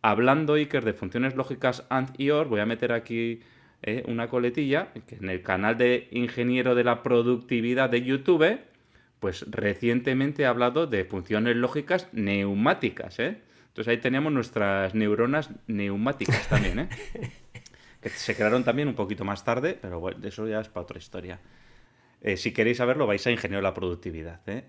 Hablando, 0.00 0.54
Iker, 0.54 0.82
de 0.82 0.94
funciones 0.94 1.36
lógicas 1.36 1.84
AND 1.90 2.14
y 2.16 2.30
OR, 2.30 2.48
voy 2.48 2.60
a 2.60 2.66
meter 2.66 2.90
aquí 2.92 3.40
eh, 3.82 4.02
una 4.06 4.28
coletilla, 4.28 4.92
que 5.06 5.16
en 5.16 5.28
el 5.28 5.42
canal 5.42 5.78
de 5.78 6.08
Ingeniero 6.10 6.74
de 6.74 6.84
la 6.84 7.02
Productividad 7.02 7.90
de 7.90 8.02
YouTube, 8.02 8.58
pues 9.20 9.44
recientemente 9.50 10.42
he 10.42 10.46
hablado 10.46 10.86
de 10.86 11.04
funciones 11.04 11.56
lógicas 11.56 12.08
neumáticas, 12.12 13.18
¿eh? 13.18 13.38
Entonces 13.68 13.92
ahí 13.92 13.98
teníamos 13.98 14.32
nuestras 14.32 14.94
neuronas 14.94 15.50
neumáticas 15.66 16.48
también, 16.48 16.80
¿eh? 16.80 16.88
que 18.00 18.08
se 18.10 18.34
crearon 18.34 18.64
también 18.64 18.88
un 18.88 18.94
poquito 18.94 19.24
más 19.24 19.44
tarde, 19.44 19.78
pero 19.80 20.00
bueno, 20.00 20.26
eso 20.26 20.48
ya 20.48 20.60
es 20.60 20.68
para 20.68 20.84
otra 20.84 20.98
historia. 20.98 21.40
Eh, 22.20 22.36
si 22.36 22.52
queréis 22.52 22.78
saberlo, 22.78 23.06
vais 23.06 23.24
a 23.26 23.30
Ingeniero 23.30 23.58
de 23.58 23.68
la 23.68 23.74
Productividad. 23.74 24.40
¿eh? 24.48 24.64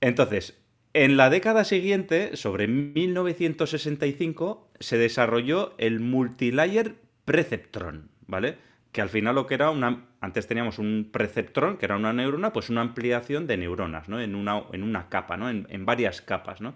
Entonces, 0.00 0.58
en 0.94 1.16
la 1.16 1.30
década 1.30 1.64
siguiente, 1.64 2.36
sobre 2.36 2.66
1965, 2.66 4.70
se 4.80 4.98
desarrolló 4.98 5.74
el 5.78 6.00
Multilayer 6.00 6.96
Preceptron, 7.24 8.10
¿vale? 8.28 8.58
Que 8.92 9.00
al 9.02 9.08
final 9.08 9.34
lo 9.34 9.46
que 9.46 9.54
era 9.54 9.70
una... 9.70 10.04
Antes 10.20 10.46
teníamos 10.46 10.78
un 10.78 11.08
preceptrón, 11.10 11.76
que 11.76 11.86
era 11.86 11.96
una 11.96 12.12
neurona, 12.12 12.52
pues 12.52 12.70
una 12.70 12.82
ampliación 12.82 13.46
de 13.46 13.56
neuronas, 13.56 14.08
¿no? 14.08 14.20
En 14.20 14.34
una, 14.34 14.62
en 14.72 14.84
una 14.84 15.08
capa, 15.08 15.36
¿no? 15.36 15.50
En, 15.50 15.84
varias 15.84 16.22
capas, 16.22 16.60
¿no? 16.60 16.74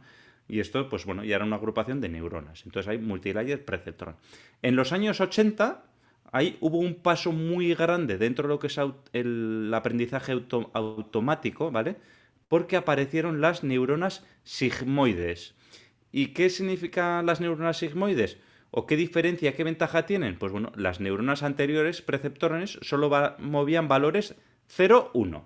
Y 0.49 0.61
esto, 0.61 0.89
pues 0.89 1.05
bueno, 1.05 1.25
ya 1.25 1.37
era 1.37 1.45
una 1.45 1.57
agrupación 1.57 2.01
de 2.01 2.09
neuronas. 2.09 2.65
Entonces 2.65 2.89
hay 2.89 2.99
multilayer 2.99 3.65
preceptron. 3.65 4.17
En 4.61 4.77
los 4.77 4.93
años 4.93 5.21
80, 5.21 5.85
ahí 6.33 6.57
hubo 6.61 6.79
un 6.79 6.97
paso 6.97 7.33
muy 7.33 7.75
grande 7.75 8.19
dentro 8.19 8.49
de 8.49 8.55
lo 8.55 8.59
que 8.59 8.67
es 8.67 8.79
el 9.13 9.71
aprendizaje 9.75 10.33
automático, 10.73 11.71
¿vale? 11.71 11.97
Porque 12.49 12.77
aparecieron 12.77 13.41
las 13.41 13.65
neuronas 13.65 14.25
sigmoides. 14.43 15.55
¿Y 16.13 16.29
qué 16.29 16.51
significan 16.51 17.25
las 17.25 17.41
neuronas 17.41 17.79
sigmoides? 17.79 18.39
¿O 18.75 18.87
qué 18.87 18.97
diferencia, 18.97 19.55
qué 19.55 19.65
ventaja 19.65 20.07
tienen? 20.07 20.39
Pues 20.39 20.51
bueno, 20.51 20.73
las 20.75 20.99
neuronas 20.99 21.43
anteriores 21.43 22.01
preceptores 22.01 22.79
solo 22.81 23.11
movían 23.39 23.87
valores 23.87 24.35
0, 24.69 25.11
1 25.13 25.45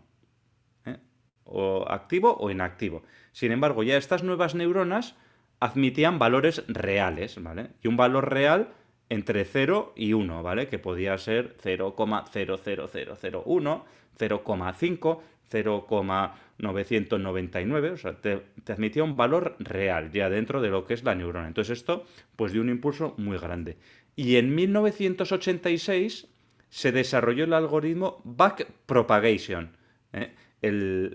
o 1.46 1.88
activo 1.88 2.36
o 2.38 2.50
inactivo. 2.50 3.02
Sin 3.32 3.50
embargo, 3.50 3.82
ya 3.82 3.96
estas 3.96 4.22
nuevas 4.22 4.54
neuronas 4.54 5.16
admitían 5.58 6.20
valores 6.20 6.62
reales, 6.68 7.42
¿vale? 7.42 7.70
Y 7.82 7.88
un 7.88 7.96
valor 7.96 8.30
real 8.30 8.68
entre 9.08 9.44
0 9.44 9.92
y 9.96 10.12
1, 10.12 10.44
¿vale? 10.44 10.68
Que 10.68 10.78
podía 10.78 11.18
ser 11.18 11.56
0,00001, 11.62 13.84
0,5, 14.18 15.20
0,999, 15.50 17.90
o 17.90 17.96
sea, 17.96 18.20
te, 18.20 18.42
admitía 18.68 19.02
un 19.04 19.16
valor 19.16 19.56
real 19.58 20.12
ya 20.12 20.30
dentro 20.30 20.60
de 20.60 20.70
lo 20.70 20.84
que 20.84 20.94
es 20.94 21.04
la 21.04 21.14
neurona. 21.14 21.46
Entonces 21.48 21.78
esto 21.78 22.04
pues 22.36 22.52
dio 22.52 22.62
un 22.62 22.70
impulso 22.70 23.14
muy 23.16 23.38
grande. 23.38 23.76
Y 24.16 24.36
en 24.36 24.54
1986 24.54 26.28
se 26.68 26.92
desarrolló 26.92 27.44
el 27.44 27.52
algoritmo 27.52 28.20
backpropagation, 28.24 29.76
¿eh? 30.12 30.34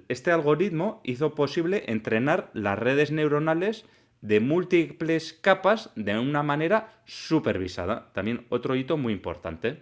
este 0.08 0.32
algoritmo 0.32 1.02
hizo 1.04 1.36
posible 1.36 1.84
entrenar 1.88 2.50
las 2.54 2.80
redes 2.80 3.12
neuronales 3.12 3.86
de 4.22 4.40
múltiples 4.40 5.34
capas 5.34 5.90
de 5.96 6.18
una 6.18 6.44
manera 6.44 7.02
supervisada. 7.06 8.12
También 8.14 8.46
otro 8.50 8.76
hito 8.76 8.98
muy 8.98 9.14
importante. 9.14 9.82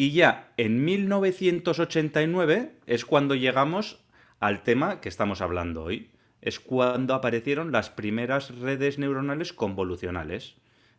Y 0.00 0.12
ya 0.12 0.50
en 0.56 0.82
1989 0.82 2.72
es 2.86 3.04
cuando 3.04 3.34
llegamos 3.34 4.00
al 4.38 4.62
tema 4.62 4.98
que 5.02 5.10
estamos 5.10 5.42
hablando 5.42 5.84
hoy. 5.84 6.10
Es 6.40 6.58
cuando 6.58 7.12
aparecieron 7.12 7.70
las 7.70 7.90
primeras 7.90 8.58
redes 8.60 8.98
neuronales 8.98 9.52
convolucionales. 9.52 10.54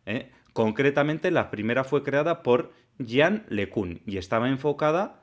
¿eh? 0.06 0.30
Concretamente, 0.52 1.32
la 1.32 1.50
primera 1.50 1.82
fue 1.82 2.04
creada 2.04 2.44
por 2.44 2.70
Jan 3.04 3.44
LeCun 3.48 4.02
y 4.06 4.18
estaba 4.18 4.48
enfocada 4.48 5.20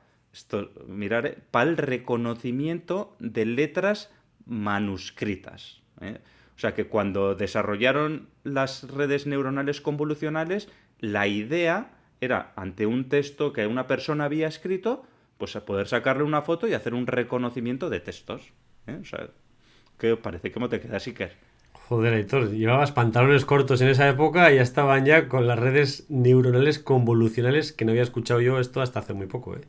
mirar, 0.86 1.24
eh, 1.24 1.38
para 1.50 1.70
el 1.70 1.78
reconocimiento 1.78 3.16
de 3.18 3.46
letras 3.46 4.12
manuscritas. 4.44 5.80
¿eh? 6.02 6.18
O 6.54 6.58
sea 6.58 6.74
que 6.74 6.84
cuando 6.84 7.34
desarrollaron 7.34 8.28
las 8.44 8.82
redes 8.90 9.26
neuronales 9.26 9.80
convolucionales, 9.80 10.68
la 10.98 11.26
idea 11.28 11.92
era, 12.20 12.52
ante 12.56 12.86
un 12.86 13.08
texto 13.08 13.52
que 13.52 13.66
una 13.66 13.86
persona 13.86 14.24
había 14.24 14.48
escrito, 14.48 15.04
pues 15.38 15.56
poder 15.56 15.88
sacarle 15.88 16.22
una 16.22 16.42
foto 16.42 16.68
y 16.68 16.74
hacer 16.74 16.94
un 16.94 17.06
reconocimiento 17.06 17.88
de 17.88 18.00
textos. 18.00 18.52
¿eh? 18.86 18.98
O 19.00 19.04
sea, 19.04 19.30
¿qué 19.98 20.12
os 20.12 20.18
parece? 20.18 20.52
¿Cómo 20.52 20.68
te 20.68 20.80
queda, 20.80 21.00
Siker? 21.00 21.32
Joder, 21.72 22.14
Aitor, 22.14 22.50
llevabas 22.50 22.92
pantalones 22.92 23.44
cortos 23.44 23.80
en 23.80 23.88
esa 23.88 24.08
época 24.08 24.52
y 24.52 24.56
ya 24.56 24.62
estaban 24.62 25.04
ya 25.04 25.28
con 25.28 25.48
las 25.48 25.58
redes 25.58 26.06
neuronales 26.08 26.78
convolucionales 26.78 27.72
que 27.72 27.84
no 27.84 27.90
había 27.90 28.02
escuchado 28.02 28.40
yo 28.40 28.60
esto 28.60 28.80
hasta 28.80 29.00
hace 29.00 29.12
muy 29.12 29.26
poco, 29.26 29.56
¿eh? 29.56 29.62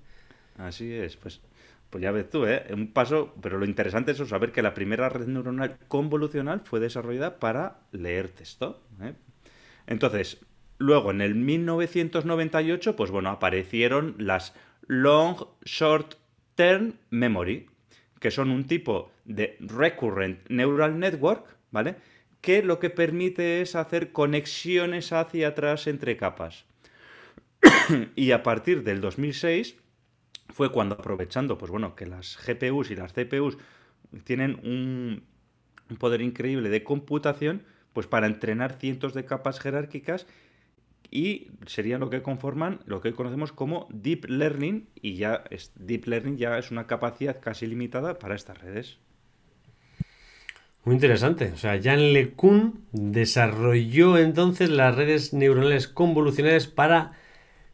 Así 0.57 0.93
es, 0.93 1.17
pues, 1.17 1.41
pues 1.89 2.03
ya 2.03 2.11
ves 2.11 2.29
tú, 2.29 2.45
¿eh? 2.45 2.63
Un 2.71 2.93
paso, 2.93 3.33
pero 3.41 3.57
lo 3.57 3.65
interesante 3.65 4.11
es 4.11 4.17
saber 4.19 4.51
que 4.51 4.61
la 4.61 4.75
primera 4.75 5.09
red 5.09 5.25
neuronal 5.25 5.77
convolucional 5.87 6.61
fue 6.63 6.79
desarrollada 6.79 7.39
para 7.39 7.79
leer 7.91 8.29
texto. 8.29 8.83
¿eh? 9.01 9.13
Entonces, 9.87 10.45
luego 10.81 11.11
en 11.11 11.21
el 11.21 11.35
1998, 11.35 12.95
pues 12.95 13.11
bueno, 13.11 13.29
aparecieron 13.29 14.15
las 14.17 14.53
Long 14.87 15.37
Short 15.63 16.15
Term 16.55 16.95
Memory, 17.09 17.67
que 18.19 18.31
son 18.31 18.51
un 18.51 18.65
tipo 18.65 19.11
de 19.25 19.57
Recurrent 19.59 20.49
Neural 20.49 20.99
Network, 20.99 21.45
¿vale? 21.71 21.95
Que 22.41 22.63
lo 22.63 22.79
que 22.79 22.89
permite 22.89 23.61
es 23.61 23.75
hacer 23.75 24.11
conexiones 24.11 25.13
hacia 25.13 25.49
atrás 25.49 25.87
entre 25.87 26.17
capas. 26.17 26.65
y 28.15 28.31
a 28.31 28.43
partir 28.43 28.83
del 28.83 29.01
2006 29.01 29.75
fue 30.49 30.71
cuando 30.71 30.95
aprovechando, 30.95 31.57
pues 31.57 31.71
bueno, 31.71 31.95
que 31.95 32.05
las 32.05 32.37
GPUs 32.45 32.91
y 32.91 32.95
las 32.95 33.13
CPUs 33.13 33.57
tienen 34.23 34.59
un, 34.63 35.23
poder 35.97 36.21
increíble 36.21 36.69
de 36.69 36.83
computación, 36.83 37.63
pues 37.93 38.07
para 38.07 38.27
entrenar 38.27 38.73
cientos 38.79 39.13
de 39.13 39.25
capas 39.25 39.59
jerárquicas 39.59 40.25
y 41.11 41.49
serían 41.67 41.99
lo 41.99 42.09
que 42.09 42.21
conforman 42.21 42.79
lo 42.85 43.01
que 43.01 43.11
conocemos 43.11 43.51
como 43.51 43.87
deep 43.91 44.25
learning 44.29 44.87
y 44.95 45.15
ya 45.15 45.43
es, 45.49 45.73
deep 45.75 46.07
learning 46.07 46.37
ya 46.37 46.57
es 46.57 46.71
una 46.71 46.87
capacidad 46.87 47.39
casi 47.39 47.67
limitada 47.67 48.17
para 48.17 48.33
estas 48.33 48.59
redes. 48.59 48.97
Muy 50.83 50.95
interesante. 50.95 51.51
O 51.53 51.57
sea, 51.57 51.79
Jan 51.81 52.13
LeCun 52.13 52.85
desarrolló 52.91 54.17
entonces 54.17 54.69
las 54.69 54.95
redes 54.95 55.33
neuronales 55.33 55.87
convolucionales 55.87 56.65
para 56.65 57.11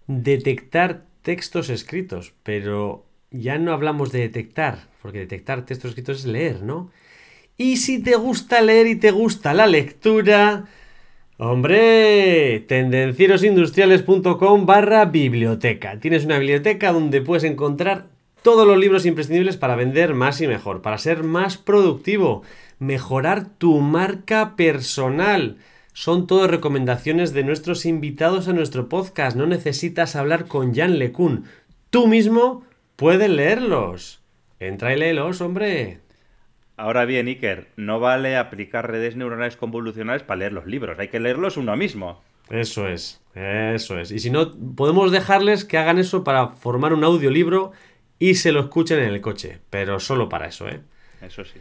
detectar 0.08 1.06
textos 1.22 1.70
escritos, 1.70 2.34
pero 2.44 3.06
ya 3.32 3.60
no 3.60 3.72
hablamos 3.72 4.12
de 4.12 4.20
detectar, 4.20 4.88
porque 5.02 5.20
detectar 5.20 5.66
textos 5.66 5.92
escritos 5.92 6.20
es 6.20 6.26
leer, 6.26 6.64
¿no? 6.64 6.92
Y 7.56 7.78
si 7.78 8.02
te 8.02 8.16
gusta 8.16 8.62
leer 8.62 8.88
y 8.88 8.96
te 8.96 9.12
gusta 9.12 9.54
la 9.54 9.68
lectura, 9.68 10.66
hombre, 11.38 12.66
tendencierosindustriales.com 12.68 14.66
barra 14.66 15.06
biblioteca. 15.06 16.00
Tienes 16.00 16.26
una 16.26 16.40
biblioteca 16.40 16.92
donde 16.92 17.22
puedes 17.22 17.44
encontrar 17.44 18.08
todos 18.42 18.68
los 18.68 18.78
libros 18.78 19.06
imprescindibles 19.06 19.58
para 19.58 19.76
vender 19.76 20.14
más 20.14 20.42
y 20.42 20.48
mejor, 20.48 20.82
para 20.82 20.98
ser 20.98 21.24
más 21.24 21.58
productivo, 21.58 22.44
mejorar 22.80 23.50
tu 23.58 23.80
marca 23.80 24.56
personal 24.56 25.58
son 25.98 26.28
todas 26.28 26.52
recomendaciones 26.52 27.34
de 27.34 27.44
nuestros 27.44 27.84
invitados 27.88 28.48
a 28.48 28.54
nuestro 28.54 28.88
podcast. 28.88 29.36
No 29.36 29.48
necesitas 29.48 30.16
hablar 30.16 30.46
con 30.46 30.76
Jan 30.76 31.00
LeCun. 31.00 31.46
Tú 31.90 32.06
mismo 32.06 32.64
puedes 32.96 33.28
leerlos. 33.32 34.22
Entra 34.60 34.94
y 34.94 35.00
léelos, 35.00 35.42
hombre. 35.42 36.02
Ahora 36.78 37.06
bien, 37.06 37.28
Iker, 37.28 37.68
no 37.76 38.00
vale 38.00 38.38
aplicar 38.38 38.90
redes 38.90 39.16
neuronales 39.16 39.58
convolucionales 39.58 40.24
para 40.24 40.40
leer 40.40 40.54
los 40.54 40.68
libros. 40.68 40.98
Hay 41.00 41.10
que 41.10 41.20
leerlos 41.20 41.58
uno 41.58 41.76
mismo. 41.76 42.22
Eso 42.50 42.88
es, 42.88 43.22
eso 43.36 44.00
es. 44.00 44.12
Y 44.12 44.20
si 44.20 44.30
no, 44.30 44.54
podemos 44.76 45.12
dejarles 45.12 45.66
que 45.66 45.78
hagan 45.78 45.98
eso 45.98 46.24
para 46.24 46.50
formar 46.50 46.94
un 46.94 47.04
audiolibro 47.04 47.74
y 48.20 48.36
se 48.36 48.52
lo 48.52 48.62
escuchen 48.62 49.00
en 49.00 49.10
el 49.10 49.22
coche. 49.22 49.60
Pero 49.70 50.00
solo 50.00 50.30
para 50.30 50.48
eso, 50.48 50.70
¿eh? 50.70 50.80
Eso 51.22 51.44
sí. 51.44 51.60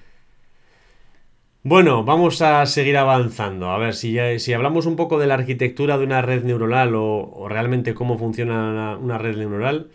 Bueno, 1.63 2.05
vamos 2.05 2.43
a 2.43 2.65
seguir 2.67 2.97
avanzando. 2.97 3.71
A 3.71 3.79
ver, 3.79 3.95
si, 3.95 4.17
si 4.39 4.53
hablamos 4.53 4.87
un 4.87 4.95
poco 4.95 5.19
de 5.19 5.27
la 5.27 5.35
arquitectura 5.35 5.99
de 5.99 6.05
una 6.05 6.23
red 6.23 6.45
neuronal 6.45 6.95
o, 6.95 7.49
realmente 7.49 7.93
cómo 7.93 8.19
funciona 8.19 8.97
una, 8.97 9.19
red 9.19 9.37
neuronal, 9.37 9.91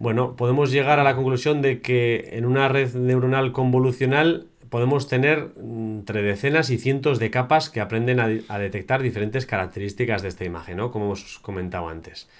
Bueno, 0.00 0.34
podemos 0.34 0.72
llegar 0.72 0.98
a 0.98 1.04
la 1.04 1.14
conclusión 1.14 1.60
de 1.60 1.82
que 1.82 2.30
en 2.32 2.46
una 2.46 2.68
red 2.68 2.94
neuronal 2.94 3.52
convolucional 3.52 4.46
podemos 4.70 5.08
tener 5.08 5.52
entre 5.60 6.22
decenas 6.22 6.70
y 6.70 6.78
cientos 6.78 7.18
de 7.18 7.30
capas 7.30 7.68
que 7.68 7.82
aprenden 7.82 8.18
a, 8.18 8.58
detectar 8.58 9.02
diferentes 9.02 9.44
características 9.44 10.22
de 10.22 10.28
esta 10.28 10.46
imagen, 10.46 10.78
¿no? 10.78 10.90
Como 10.90 11.04
hemos 11.04 11.38
comentado 11.40 11.90
antes. 11.90 12.30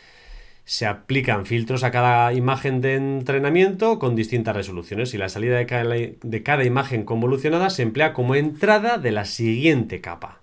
Se 0.64 0.86
aplican 0.86 1.44
filtros 1.44 1.84
a 1.84 1.90
cada 1.90 2.32
imagen 2.32 2.80
de 2.80 2.94
entrenamiento 2.94 3.98
con 3.98 4.16
distintas 4.16 4.56
resoluciones 4.56 5.12
y 5.12 5.18
la 5.18 5.28
salida 5.28 5.58
de 5.58 5.66
cada, 5.66 5.84
de 5.94 6.42
cada 6.42 6.64
imagen 6.64 7.04
convolucionada 7.04 7.68
se 7.68 7.82
emplea 7.82 8.14
como 8.14 8.36
entrada 8.36 8.96
de 8.96 9.12
la 9.12 9.26
siguiente 9.26 10.00
capa. 10.00 10.40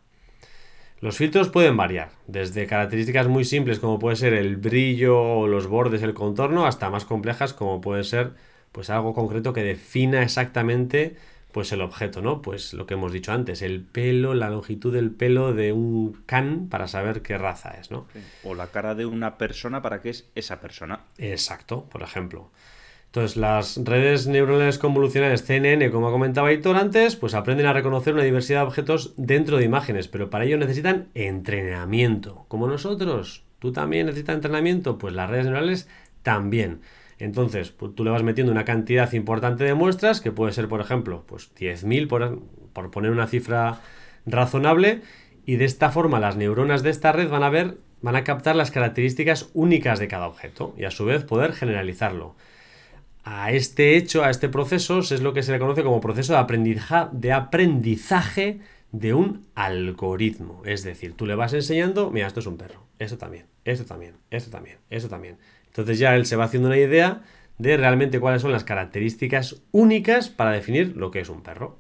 Los 1.00 1.18
filtros 1.18 1.50
pueden 1.50 1.78
variar, 1.78 2.10
desde 2.26 2.66
características 2.66 3.28
muy 3.28 3.46
simples 3.46 3.80
como 3.80 4.00
puede 4.00 4.16
ser 4.16 4.34
el 4.34 4.58
brillo, 4.58 5.46
los 5.46 5.68
bordes, 5.68 6.02
el 6.02 6.16
contorno, 6.16 6.66
hasta 6.66 6.90
más 6.90 7.06
complejas 7.06 7.54
como 7.54 7.82
puede 7.82 8.04
ser 8.04 8.32
pues 8.72 8.90
algo 8.90 9.14
concreto 9.14 9.54
que 9.54 9.64
defina 9.64 10.24
exactamente 10.24 11.16
pues 11.52 11.72
el 11.72 11.82
objeto, 11.82 12.22
¿no? 12.22 12.42
Pues 12.42 12.74
lo 12.74 12.86
que 12.86 12.96
hemos 12.96 13.12
dicho 13.12 13.32
antes, 13.32 13.62
el 13.62 13.82
pelo, 13.82 14.34
la 14.34 14.50
longitud 14.50 14.94
del 14.94 15.12
pelo 15.12 15.54
de 15.54 15.72
un 15.72 16.24
can 16.26 16.68
para 16.68 16.88
saber 16.88 17.22
qué 17.22 17.38
raza 17.38 17.72
es, 17.80 17.92
¿no? 17.92 18.08
O 18.44 18.56
la 18.56 18.68
cara 18.68 18.96
de 18.96 19.06
una 19.06 19.38
persona 19.38 19.82
para 19.82 20.02
qué 20.02 20.10
es 20.10 20.28
esa 20.36 20.60
persona. 20.62 21.02
Exacto, 21.18 21.86
por 21.86 22.02
ejemplo. 22.02 22.50
Entonces, 23.18 23.38
las 23.38 23.78
redes 23.84 24.28
neuronales 24.28 24.78
convolucionales 24.78 25.44
CNN, 25.44 25.90
como 25.90 26.12
comentaba 26.12 26.54
Hitor 26.54 26.76
antes, 26.76 27.16
pues 27.16 27.34
aprenden 27.34 27.66
a 27.66 27.74
reconocer 27.74 28.14
una 28.14 28.22
diversidad 28.22 28.60
de 28.60 28.68
objetos 28.68 29.16
dentro 29.18 29.58
de 29.58 29.64
imágenes, 29.66 30.08
pero 30.08 30.30
para 30.30 30.46
ello 30.46 30.56
necesitan 30.60 31.08
entrenamiento. 31.16 32.46
Como 32.48 32.68
nosotros, 32.68 33.44
tú 33.58 33.72
también 33.72 34.06
necesitas 34.06 34.36
entrenamiento, 34.36 35.00
pues 35.00 35.16
las 35.16 35.32
redes 35.32 35.46
neuronales 35.46 35.90
también. 36.22 36.82
Entonces, 37.18 37.72
pues, 37.72 37.96
tú 37.96 38.04
le 38.04 38.12
vas 38.12 38.22
metiendo 38.22 38.52
una 38.52 38.66
cantidad 38.66 39.12
importante 39.14 39.64
de 39.64 39.74
muestras, 39.74 40.22
que 40.22 40.32
puede 40.32 40.52
ser, 40.52 40.68
por 40.68 40.80
ejemplo, 40.80 41.24
pues 41.26 41.50
10.000 41.56 42.08
por, 42.08 42.44
por 42.72 42.92
poner 42.92 43.10
una 43.10 43.26
cifra 43.26 43.82
razonable, 44.28 45.02
y 45.44 45.56
de 45.56 45.66
esta 45.66 45.90
forma 45.90 46.20
las 46.20 46.36
neuronas 46.36 46.84
de 46.84 46.92
esta 46.92 47.14
red 47.14 47.30
van 47.30 47.42
a 47.42 47.50
ver, 47.50 47.80
van 48.00 48.16
a 48.16 48.24
captar 48.24 48.56
las 48.56 48.70
características 48.70 49.50
únicas 49.56 49.98
de 49.98 50.08
cada 50.08 50.28
objeto 50.28 50.76
y 50.78 50.84
a 50.84 50.92
su 50.92 51.04
vez 51.06 51.24
poder 51.24 51.54
generalizarlo 51.54 52.36
a 53.30 53.52
este 53.52 53.98
hecho, 53.98 54.24
a 54.24 54.30
este 54.30 54.48
proceso, 54.48 55.00
es 55.00 55.22
lo 55.22 55.34
que 55.34 55.44
se 55.44 55.52
le 55.52 55.60
conoce 55.60 55.84
como 55.84 56.00
proceso 56.00 56.32
de, 56.32 56.40
aprendizaje, 56.40 57.10
de 57.12 57.34
aprendizaje 57.34 58.60
de 58.94 59.14
un 59.14 59.46
algoritmo. 59.54 60.62
Es 60.64 60.84
decir, 60.84 61.14
tú 61.14 61.26
le 61.26 61.36
vas 61.36 61.52
enseñando, 61.52 62.10
mira, 62.10 62.28
esto 62.28 62.40
es 62.40 62.46
un 62.46 62.56
perro, 62.56 62.86
esto 63.00 63.18
también, 63.18 63.46
esto 63.66 63.86
también, 63.86 64.16
esto 64.32 64.50
también, 64.50 64.78
esto 64.90 65.10
también. 65.10 65.38
Entonces 65.66 66.00
ya 66.00 66.16
él 66.16 66.26
se 66.26 66.38
va 66.38 66.46
haciendo 66.46 66.70
una 66.70 66.78
idea 66.78 67.24
de 67.58 67.76
realmente 67.76 68.22
cuáles 68.22 68.42
son 68.42 68.54
las 68.54 68.64
características 68.64 69.58
únicas 69.74 70.30
para 70.30 70.52
definir 70.52 70.96
lo 70.96 71.12
que 71.12 71.20
es 71.20 71.28
un 71.28 71.44
perro. 71.44 71.78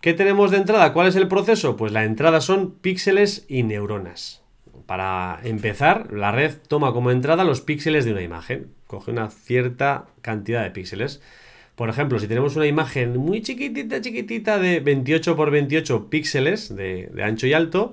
¿Qué 0.00 0.14
tenemos 0.14 0.50
de 0.50 0.56
entrada? 0.56 0.92
¿Cuál 0.92 1.06
es 1.06 1.14
el 1.14 1.28
proceso? 1.28 1.76
Pues 1.76 1.92
la 1.92 2.04
entrada 2.04 2.40
son 2.40 2.72
píxeles 2.72 3.44
y 3.46 3.62
neuronas. 3.62 4.42
Para 4.86 5.38
empezar, 5.44 6.12
la 6.12 6.32
red 6.32 6.56
toma 6.66 6.92
como 6.92 7.12
entrada 7.12 7.44
los 7.44 7.60
píxeles 7.60 8.04
de 8.04 8.12
una 8.12 8.22
imagen. 8.22 8.79
Coge 8.90 9.12
una 9.12 9.30
cierta 9.30 10.08
cantidad 10.20 10.64
de 10.64 10.72
píxeles. 10.72 11.22
Por 11.76 11.88
ejemplo, 11.88 12.18
si 12.18 12.26
tenemos 12.26 12.56
una 12.56 12.66
imagen 12.66 13.16
muy 13.18 13.40
chiquitita, 13.40 14.00
chiquitita 14.00 14.58
de 14.58 14.80
28 14.80 15.36
por 15.36 15.52
28 15.52 16.10
píxeles 16.10 16.74
de, 16.74 17.08
ancho 17.22 17.46
y 17.46 17.52
alto, 17.52 17.92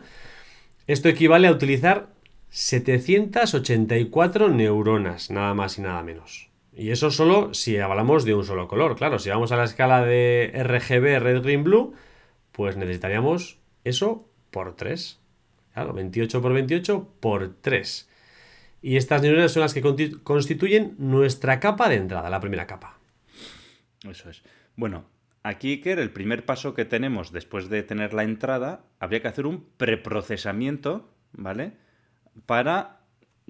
esto 0.88 1.08
equivale 1.08 1.48
a 1.48 1.52
utilizar 1.52 2.08
784 2.50 4.50
neuronas, 4.50 5.30
nada 5.30 5.54
más 5.54 5.78
y 5.78 5.84
nada 5.84 6.02
menos. 6.02 6.50
Y 6.76 6.90
eso 6.90 7.12
solo 7.12 7.54
si 7.54 7.78
hablamos 7.78 8.26
de 8.26 8.34
un 8.34 8.44
solo 8.44 8.68
color. 8.68 8.96
Claro, 8.96 9.20
si 9.20 9.30
vamos 9.30 9.52
a 9.52 9.58
la 9.58 9.66
escala 9.66 10.04
de 10.04 10.52
RGB, 10.52 11.20
Red, 11.20 11.44
Green, 11.44 11.64
Blue, 11.64 11.94
pues 12.52 12.76
necesitaríamos 12.76 13.60
eso 13.84 14.28
por 14.50 14.76
3. 14.76 15.20
Claro, 15.76 15.94
28 15.94 16.42
por 16.42 16.54
28 16.54 17.08
por 17.20 17.54
3. 17.62 18.10
Y 18.82 18.98
estas 18.98 19.22
neuronas 19.22 19.52
son 19.52 19.62
las 19.62 19.74
que 19.74 19.82
constituyen 20.24 20.96
nuestra 20.98 21.60
capa 21.60 21.90
de 21.90 21.96
entrada, 21.96 22.30
la 22.30 22.40
primera 22.40 22.68
capa. 22.68 23.00
Eso 24.08 24.30
es. 24.30 24.44
Bueno, 24.76 25.06
aquí, 25.44 25.82
que 25.82 25.94
el 25.94 26.12
primer 26.12 26.46
paso 26.46 26.74
que 26.74 26.86
tenemos 26.86 27.32
después 27.32 27.70
de 27.70 27.84
tener 27.84 28.14
la 28.14 28.24
entrada, 28.24 28.86
habría 29.00 29.22
que 29.22 29.28
hacer 29.28 29.48
un 29.48 29.66
preprocesamiento, 29.78 31.10
¿vale? 31.34 31.74
Para 32.46 33.02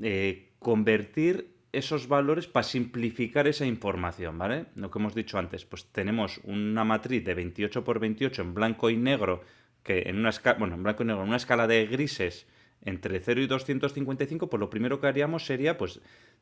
eh, 0.01 0.51
convertir 0.59 1.57
esos 1.73 2.07
valores, 2.07 2.47
para 2.47 2.63
simplificar 2.63 3.47
esa 3.47 3.65
información, 3.65 4.37
¿vale? 4.37 4.65
Lo 4.75 4.89
que 4.89 4.99
hemos 4.99 5.13
dicho 5.13 5.37
antes, 5.37 5.65
pues 5.65 5.85
tenemos 5.91 6.39
una 6.43 6.83
matriz 6.83 7.23
de 7.23 7.33
28 7.33 7.83
por 7.83 7.99
28 7.99 8.41
en 8.41 8.53
blanco 8.53 8.89
y 8.89 8.97
negro 8.97 9.41
que 9.83 10.03
en 10.07 10.17
una 10.17 10.29
escala, 10.29 10.57
bueno, 10.57 10.75
en 10.75 10.83
blanco 10.83 11.03
y 11.03 11.07
negro, 11.07 11.23
en 11.23 11.29
una 11.29 11.37
escala 11.37 11.67
de 11.67 11.85
grises 11.85 12.47
entre 12.83 13.19
0 13.19 13.41
y 13.41 13.47
255, 13.47 14.49
pues 14.49 14.59
lo 14.59 14.69
primero 14.69 14.99
que 14.99 15.07
haríamos 15.07 15.45
sería 15.45 15.77
pues 15.77 16.01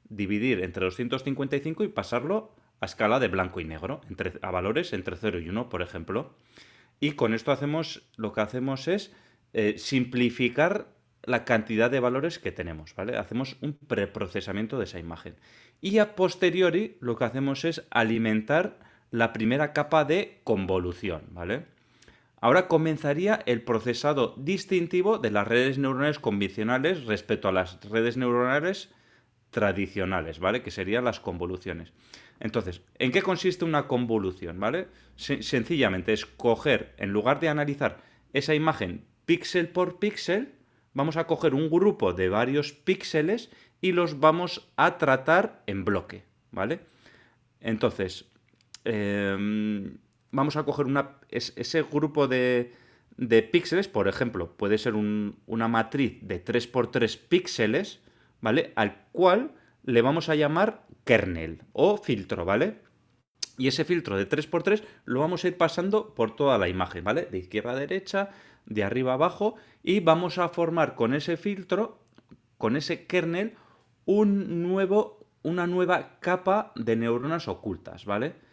dividir 0.09 0.63
entre 0.63 0.85
255 0.85 1.83
y 1.83 1.87
pasarlo 1.87 2.55
a 2.81 2.85
escala 2.85 3.19
de 3.19 3.27
blanco 3.27 3.59
y 3.59 3.65
negro, 3.65 4.01
entre, 4.09 4.33
a 4.41 4.51
valores 4.51 4.93
entre 4.93 5.15
0 5.15 5.39
y 5.39 5.49
1, 5.49 5.69
por 5.69 5.81
ejemplo. 5.81 6.35
Y 6.99 7.11
con 7.11 7.33
esto 7.33 7.51
hacemos, 7.51 8.03
lo 8.15 8.33
que 8.33 8.41
hacemos 8.41 8.87
es 8.87 9.13
eh, 9.53 9.75
simplificar 9.77 10.95
la 11.23 11.43
cantidad 11.43 11.89
de 11.89 11.99
valores 11.99 12.39
que 12.39 12.51
tenemos, 12.51 12.93
¿vale? 12.95 13.17
Hacemos 13.17 13.57
un 13.61 13.73
preprocesamiento 13.73 14.77
de 14.77 14.83
esa 14.83 14.99
imagen. 14.99 15.35
Y 15.81 15.97
a 15.97 16.15
posteriori 16.15 16.97
lo 16.99 17.15
que 17.15 17.25
hacemos 17.25 17.65
es 17.65 17.85
alimentar 17.89 18.79
la 19.11 19.33
primera 19.33 19.73
capa 19.73 20.05
de 20.05 20.41
convolución, 20.43 21.23
¿vale? 21.31 21.65
Ahora 22.45 22.67
comenzaría 22.67 23.41
el 23.47 23.63
procesado 23.63 24.35
distintivo 24.37 25.17
de 25.17 25.31
las 25.31 25.47
redes 25.47 25.79
neuronales 25.79 26.19
convencionales 26.19 27.05
respecto 27.05 27.47
a 27.47 27.51
las 27.51 27.83
redes 27.89 28.17
neuronales 28.17 28.91
tradicionales, 29.49 30.37
¿vale? 30.37 30.61
Que 30.61 30.69
serían 30.69 31.05
las 31.05 31.19
convoluciones. 31.19 31.91
Entonces, 32.39 32.83
¿en 32.99 33.11
qué 33.11 33.23
consiste 33.23 33.65
una 33.65 33.87
convolución, 33.87 34.59
¿vale? 34.59 34.89
sencillamente 35.15 36.13
es 36.13 36.27
coger, 36.27 36.93
en 36.97 37.11
lugar 37.11 37.39
de 37.39 37.49
analizar 37.49 38.03
esa 38.31 38.53
imagen 38.53 39.05
píxel 39.25 39.69
por 39.69 39.97
píxel, 39.97 40.53
vamos 40.93 41.17
a 41.17 41.25
coger 41.25 41.55
un 41.55 41.71
grupo 41.71 42.13
de 42.13 42.29
varios 42.29 42.73
píxeles 42.73 43.49
y 43.81 43.91
los 43.91 44.19
vamos 44.19 44.69
a 44.75 44.99
tratar 44.99 45.63
en 45.65 45.83
bloque, 45.83 46.25
¿vale? 46.51 46.81
Entonces, 47.59 48.25
em, 48.83 49.97
vamos 50.35 50.57
a 50.57 50.63
coger 50.63 50.87
ese 51.29 51.81
grupo 51.83 52.27
de, 52.27 52.73
píxeles, 53.51 53.87
por 53.87 54.07
ejemplo, 54.07 54.55
puede 54.57 54.77
ser 54.77 54.93
una 54.95 55.67
matriz 55.67 56.19
de 56.21 56.43
3x3 56.43 57.17
píxeles, 57.29 58.01
¿vale? 58.41 58.73
Al 58.75 59.05
cual 59.13 59.51
le 59.83 60.01
vamos 60.01 60.27
a 60.29 60.35
llamar 60.35 60.85
kernel 61.05 61.63
o 61.71 61.97
filtro, 61.97 62.43
¿vale? 62.43 62.81
Y 63.57 63.67
ese 63.67 63.85
filtro 63.85 64.17
de 64.17 64.27
3x3 64.27 64.83
lo 65.05 65.21
vamos 65.21 65.43
a 65.43 65.47
ir 65.47 65.57
pasando 65.57 66.13
por 66.13 66.35
toda 66.35 66.57
la 66.57 66.67
imagen, 66.67 67.05
¿vale? 67.05 67.27
De 67.31 67.37
izquierda 67.37 67.71
a 67.71 67.75
derecha, 67.75 68.31
de 68.65 68.83
arriba 68.83 69.11
a 69.11 69.15
abajo, 69.15 69.55
y 69.83 70.01
vamos 70.01 70.37
a 70.37 70.49
formar 70.49 70.95
con 70.95 71.13
ese 71.13 71.37
filtro, 71.37 72.03
con 72.57 72.75
ese 72.75 73.05
kernel, 73.05 73.53
un 74.03 74.63
nuevo, 74.63 75.25
una 75.43 75.65
nueva 75.65 76.19
capa 76.19 76.73
de 76.75 76.97
neuronas 76.97 77.47
ocultas, 77.47 78.03
¿vale? 78.03 78.44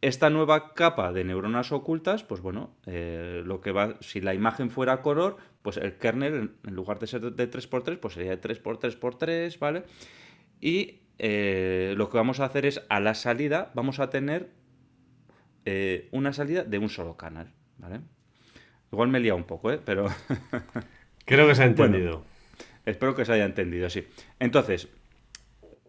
Esta 0.00 0.30
nueva 0.30 0.74
capa 0.74 1.12
de 1.12 1.24
neuronas 1.24 1.72
ocultas, 1.72 2.22
pues 2.22 2.40
bueno, 2.40 2.70
eh, 2.86 3.42
lo 3.44 3.60
que 3.60 3.72
va, 3.72 3.96
si 4.00 4.20
la 4.20 4.32
imagen 4.32 4.70
fuera 4.70 5.02
color, 5.02 5.38
pues 5.62 5.76
el 5.76 5.96
kernel, 5.96 6.52
en 6.64 6.74
lugar 6.74 7.00
de 7.00 7.08
ser 7.08 7.20
de 7.20 7.50
3x3, 7.50 7.98
pues 7.98 8.14
sería 8.14 8.36
de 8.36 8.40
3x3x3, 8.40 9.58
¿vale? 9.58 9.82
Y 10.60 11.00
eh, 11.18 11.94
lo 11.96 12.08
que 12.10 12.16
vamos 12.16 12.38
a 12.38 12.44
hacer 12.44 12.64
es, 12.64 12.80
a 12.88 13.00
la 13.00 13.14
salida, 13.14 13.72
vamos 13.74 13.98
a 13.98 14.08
tener 14.08 14.50
eh, 15.64 16.08
una 16.12 16.32
salida 16.32 16.62
de 16.62 16.78
un 16.78 16.88
solo 16.88 17.16
canal, 17.16 17.52
¿vale? 17.78 18.00
Igual 18.92 19.08
me 19.08 19.18
he 19.18 19.20
liado 19.20 19.36
un 19.36 19.44
poco, 19.44 19.72
¿eh? 19.72 19.80
Pero... 19.84 20.06
Creo 21.24 21.48
que 21.48 21.56
se 21.56 21.64
ha 21.64 21.66
entendido. 21.66 22.24
espero 22.86 23.16
que 23.16 23.24
se 23.24 23.32
haya 23.32 23.44
entendido, 23.44 23.90
sí. 23.90 24.06
Entonces, 24.38 24.88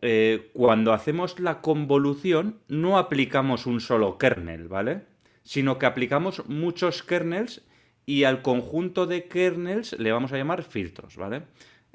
eh, 0.01 0.49
cuando 0.53 0.93
hacemos 0.93 1.39
la 1.39 1.61
convolución 1.61 2.59
no 2.67 2.97
aplicamos 2.97 3.65
un 3.65 3.81
solo 3.81 4.17
kernel, 4.17 4.67
¿vale? 4.67 5.03
Sino 5.43 5.77
que 5.77 5.85
aplicamos 5.85 6.47
muchos 6.47 7.03
kernels 7.03 7.63
y 8.05 8.23
al 8.23 8.41
conjunto 8.41 9.05
de 9.05 9.27
kernels 9.27 9.97
le 9.99 10.11
vamos 10.11 10.31
a 10.33 10.37
llamar 10.37 10.63
filtros, 10.63 11.17
¿vale? 11.17 11.43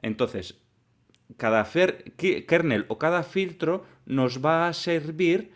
Entonces, 0.02 0.60
cada 1.36 1.66
kernel 1.66 2.84
o 2.88 2.98
cada 2.98 3.22
filtro 3.22 3.84
nos 4.06 4.44
va 4.44 4.68
a 4.68 4.72
servir 4.72 5.52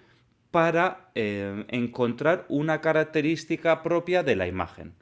para 0.50 1.10
eh, 1.14 1.66
encontrar 1.68 2.46
una 2.48 2.80
característica 2.80 3.82
propia 3.82 4.22
de 4.22 4.36
la 4.36 4.46
imagen. 4.46 4.94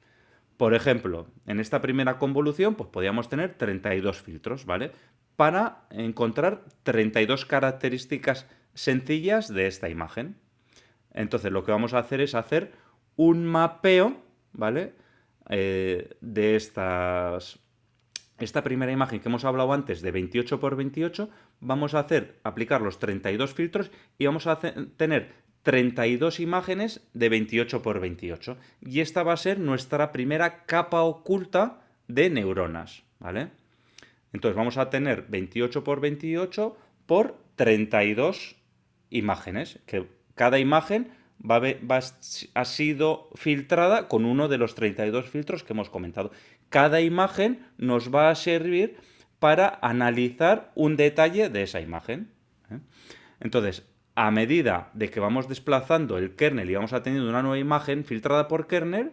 Por 0.56 0.74
ejemplo, 0.74 1.26
en 1.46 1.60
esta 1.60 1.80
primera 1.80 2.18
convolución, 2.18 2.74
pues 2.74 2.90
podríamos 2.90 3.28
tener 3.28 3.54
32 3.54 4.22
filtros, 4.22 4.64
¿vale? 4.64 4.90
Para 5.36 5.86
encontrar 5.90 6.64
32 6.82 7.44
características 7.44 8.46
sencillas 8.74 9.52
de 9.52 9.66
esta 9.66 9.88
imagen. 9.88 10.36
Entonces 11.12 11.52
lo 11.52 11.64
que 11.64 11.72
vamos 11.72 11.94
a 11.94 11.98
hacer 11.98 12.20
es 12.20 12.34
hacer 12.34 12.72
un 13.16 13.46
mapeo, 13.46 14.16
¿vale? 14.52 14.94
Eh, 15.48 16.16
de 16.20 16.56
estas... 16.56 17.58
Esta 18.38 18.62
primera 18.62 18.92
imagen 18.92 19.20
que 19.20 19.30
hemos 19.30 19.46
hablado 19.46 19.72
antes 19.72 20.02
de 20.02 20.10
28 20.10 20.60
por 20.60 20.76
28, 20.76 21.30
vamos 21.60 21.94
a 21.94 22.00
hacer, 22.00 22.38
aplicar 22.44 22.82
los 22.82 22.98
32 22.98 23.54
filtros 23.54 23.90
y 24.18 24.26
vamos 24.26 24.46
a 24.46 24.58
tener 24.58 25.32
32 25.62 26.40
imágenes 26.40 27.08
de 27.14 27.30
28 27.30 27.80
por 27.80 27.98
28. 27.98 28.58
Y 28.82 29.00
esta 29.00 29.22
va 29.22 29.32
a 29.32 29.38
ser 29.38 29.58
nuestra 29.58 30.12
primera 30.12 30.66
capa 30.66 31.00
oculta 31.00 31.80
de 32.08 32.28
neuronas, 32.28 33.04
¿vale? 33.18 33.52
Entonces 34.36 34.54
vamos 34.54 34.76
a 34.76 34.90
tener 34.90 35.24
28 35.30 35.82
por 35.82 36.00
28 36.00 36.76
por 37.06 37.38
32 37.54 38.56
imágenes, 39.08 39.78
que 39.86 40.06
cada 40.34 40.58
imagen 40.58 41.08
ha 42.54 42.64
sido 42.66 43.30
filtrada 43.34 44.08
con 44.08 44.26
uno 44.26 44.48
de 44.48 44.58
los 44.58 44.74
32 44.74 45.30
filtros 45.30 45.64
que 45.64 45.72
hemos 45.72 45.88
comentado. 45.88 46.32
Cada 46.68 47.00
imagen 47.00 47.66
nos 47.78 48.14
va 48.14 48.28
a 48.28 48.34
servir 48.34 48.98
para 49.38 49.78
analizar 49.80 50.70
un 50.74 50.96
detalle 50.96 51.48
de 51.48 51.62
esa 51.62 51.80
imagen. 51.80 52.30
¿eh? 52.70 52.80
Entonces, 53.40 53.86
a 54.16 54.30
medida 54.30 54.90
de 54.92 55.08
que 55.08 55.18
vamos 55.18 55.48
desplazando 55.48 56.18
el 56.18 56.36
kernel 56.36 56.68
y 56.68 56.74
vamos 56.74 56.90
teniendo 57.02 57.30
una 57.30 57.40
nueva 57.40 57.58
imagen 57.58 58.04
filtrada 58.04 58.48
por 58.48 58.66
kernel, 58.66 59.12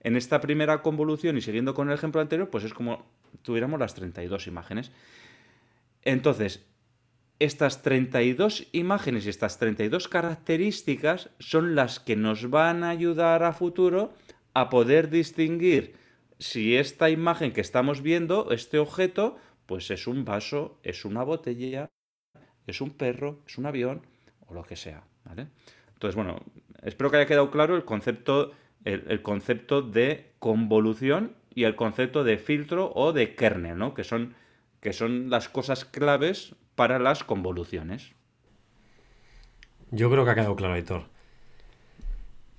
en 0.00 0.16
esta 0.16 0.40
primera 0.40 0.82
convolución 0.82 1.36
y 1.36 1.40
siguiendo 1.40 1.74
con 1.74 1.88
el 1.88 1.94
ejemplo 1.94 2.20
anterior, 2.20 2.48
pues 2.50 2.64
es 2.64 2.74
como 2.74 3.06
tuviéramos 3.42 3.78
las 3.78 3.94
32 3.94 4.46
imágenes. 4.46 4.92
Entonces, 6.02 6.64
estas 7.38 7.82
32 7.82 8.68
imágenes 8.72 9.26
y 9.26 9.30
estas 9.30 9.58
32 9.58 10.08
características 10.08 11.30
son 11.38 11.74
las 11.74 12.00
que 12.00 12.16
nos 12.16 12.50
van 12.50 12.84
a 12.84 12.90
ayudar 12.90 13.42
a 13.42 13.52
futuro 13.52 14.12
a 14.54 14.68
poder 14.68 15.10
distinguir 15.10 15.94
si 16.38 16.76
esta 16.76 17.10
imagen 17.10 17.52
que 17.52 17.60
estamos 17.60 18.02
viendo, 18.02 18.50
este 18.50 18.78
objeto, 18.78 19.36
pues 19.66 19.90
es 19.90 20.06
un 20.06 20.24
vaso, 20.24 20.78
es 20.82 21.04
una 21.04 21.22
botella, 21.22 21.90
es 22.66 22.80
un 22.80 22.90
perro, 22.90 23.42
es 23.46 23.58
un 23.58 23.66
avión 23.66 24.06
o 24.46 24.54
lo 24.54 24.64
que 24.64 24.76
sea. 24.76 25.04
Entonces, 25.92 26.16
bueno, 26.16 26.40
espero 26.82 27.10
que 27.10 27.18
haya 27.18 27.26
quedado 27.26 27.50
claro 27.50 27.76
el 27.76 27.84
concepto, 27.84 28.52
el 28.84 29.22
concepto 29.22 29.82
de 29.82 30.30
convolución 30.38 31.34
y 31.54 31.64
el 31.64 31.76
concepto 31.76 32.24
de 32.24 32.38
filtro 32.38 32.92
o 32.94 33.12
de 33.12 33.34
kernel, 33.34 33.78
¿no? 33.78 33.94
Que 33.94 34.04
son, 34.04 34.34
que 34.80 34.92
son 34.92 35.30
las 35.30 35.48
cosas 35.48 35.84
claves 35.84 36.54
para 36.74 36.98
las 36.98 37.24
convoluciones. 37.24 38.14
Yo 39.90 40.10
creo 40.10 40.24
que 40.24 40.30
ha 40.30 40.34
quedado 40.34 40.56
claro, 40.56 40.74
Aitor. 40.74 41.04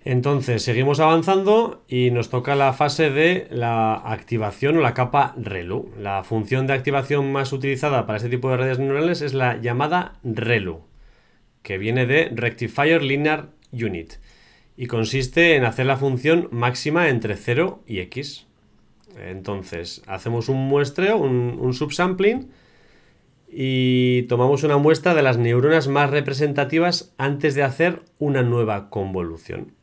Entonces, 0.04 0.64
seguimos 0.64 1.00
avanzando 1.00 1.84
y 1.88 2.10
nos 2.12 2.30
toca 2.30 2.56
la 2.56 2.74
fase 2.74 3.12
de 3.12 3.48
la 3.52 3.94
activación 3.94 4.78
o 4.78 4.82
la 4.82 4.96
capa 4.96 5.36
ReLU. 5.38 5.94
La 5.98 6.24
función 6.24 6.66
de 6.66 6.74
activación 6.74 7.32
más 7.32 7.54
utilizada 7.54 8.06
para 8.06 8.18
este 8.18 8.30
tipo 8.30 8.50
de 8.50 8.58
redes 8.58 8.80
neuronales 8.80 9.22
es 9.22 9.34
la 9.34 9.58
llamada 9.58 10.20
ReLU, 10.24 10.82
que 11.62 11.78
viene 11.78 12.08
de 12.08 12.32
Rectifier 12.34 13.04
Linear 13.04 13.50
Unit 13.72 14.14
y 14.78 14.88
consiste 14.88 15.56
en 15.56 15.66
hacer 15.66 15.86
la 15.86 15.98
función 15.98 16.48
máxima 16.52 17.10
entre 17.10 17.36
0 17.36 17.84
y 17.88 18.00
x. 18.00 18.48
Entonces, 19.18 20.02
hacemos 20.08 20.50
un 20.50 20.68
muestreo, 20.68 21.18
un, 21.18 21.74
subsampling, 21.74 22.50
y 23.50 24.24
tomamos 24.24 24.64
una 24.64 24.78
muestra 24.78 25.14
de 25.14 25.22
las 25.22 25.38
neuronas 25.38 25.90
más 25.90 26.10
representativas 26.10 27.14
antes 27.18 27.54
de 27.54 27.64
hacer 27.64 28.02
una 28.18 28.44
nueva 28.44 28.90
convolución. 28.90 29.74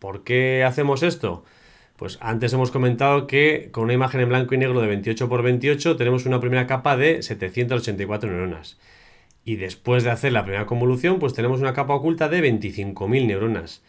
¿Por 0.00 0.24
qué 0.24 0.64
hacemos 0.64 1.04
esto? 1.04 1.44
Pues 1.96 2.18
antes 2.20 2.52
hemos 2.52 2.72
comentado 2.72 3.28
que 3.28 3.68
con 3.70 3.84
una 3.84 3.92
imagen 3.92 4.22
en 4.22 4.28
blanco 4.28 4.56
y 4.56 4.58
negro 4.58 4.80
de 4.80 4.88
28 4.88 5.24
x 5.26 5.42
28 5.42 5.96
tenemos 5.96 6.26
una 6.26 6.40
primera 6.40 6.66
capa 6.66 6.96
de 6.96 7.22
784 7.22 8.28
neuronas. 8.28 8.80
Y 9.44 9.56
después 9.56 10.02
de 10.02 10.10
hacer 10.10 10.32
la 10.32 10.42
primera 10.42 10.66
convolución, 10.66 11.20
pues 11.20 11.32
tenemos 11.32 11.60
una 11.60 11.74
capa 11.74 11.94
oculta 11.94 12.28
de 12.28 12.42
25.000 12.42 13.26
neuronas 13.26 13.82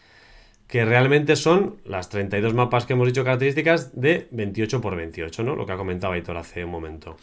que 0.74 0.86
realmente 0.86 1.36
son 1.36 1.76
las 1.86 2.10
32 2.10 2.56
mapas 2.56 2.88
que 2.88 2.94
hemos 2.94 3.06
dicho 3.06 3.24
características 3.24 3.92
de 3.94 4.28
28 4.32 4.82
por 4.82 4.96
28, 4.96 5.44
¿no? 5.44 5.56
Lo 5.56 5.68
que 5.68 5.74
ha 5.74 5.78
comentado 5.78 6.14
Aitor 6.14 6.36
hace 6.36 6.66
un 6.66 6.72
momento. 6.72 7.16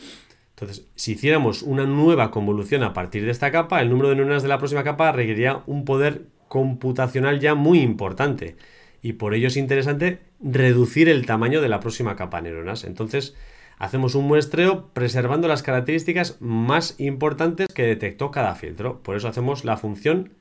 Entonces, 0.50 0.86
si 0.94 1.14
hiciéramos 1.14 1.62
una 1.62 1.84
nueva 1.84 2.30
convolución 2.30 2.84
a 2.84 2.92
partir 2.92 3.24
de 3.24 3.32
esta 3.32 3.50
capa, 3.50 3.80
el 3.82 3.90
número 3.90 4.10
de 4.10 4.14
neuronas 4.14 4.44
de 4.44 4.48
la 4.48 4.58
próxima 4.58 4.84
capa 4.84 5.10
requeriría 5.10 5.64
un 5.66 5.84
poder 5.84 6.26
computacional 6.46 7.40
ya 7.40 7.56
muy 7.56 7.80
importante. 7.80 8.54
Y 9.02 9.14
por 9.14 9.34
ello 9.34 9.48
es 9.48 9.56
interesante 9.56 10.20
reducir 10.40 11.08
el 11.08 11.26
tamaño 11.26 11.60
de 11.60 11.70
la 11.70 11.80
próxima 11.80 12.14
capa 12.14 12.40
de 12.40 12.50
neuronas. 12.50 12.84
Entonces, 12.84 13.34
hacemos 13.78 14.14
un 14.14 14.28
muestreo 14.28 14.90
preservando 14.92 15.48
las 15.48 15.64
características 15.64 16.36
más 16.38 16.94
importantes 17.00 17.66
que 17.74 17.82
detectó 17.82 18.30
cada 18.30 18.54
filtro. 18.54 19.02
Por 19.02 19.16
eso 19.16 19.26
hacemos 19.26 19.64
la 19.64 19.76
función 19.76 20.34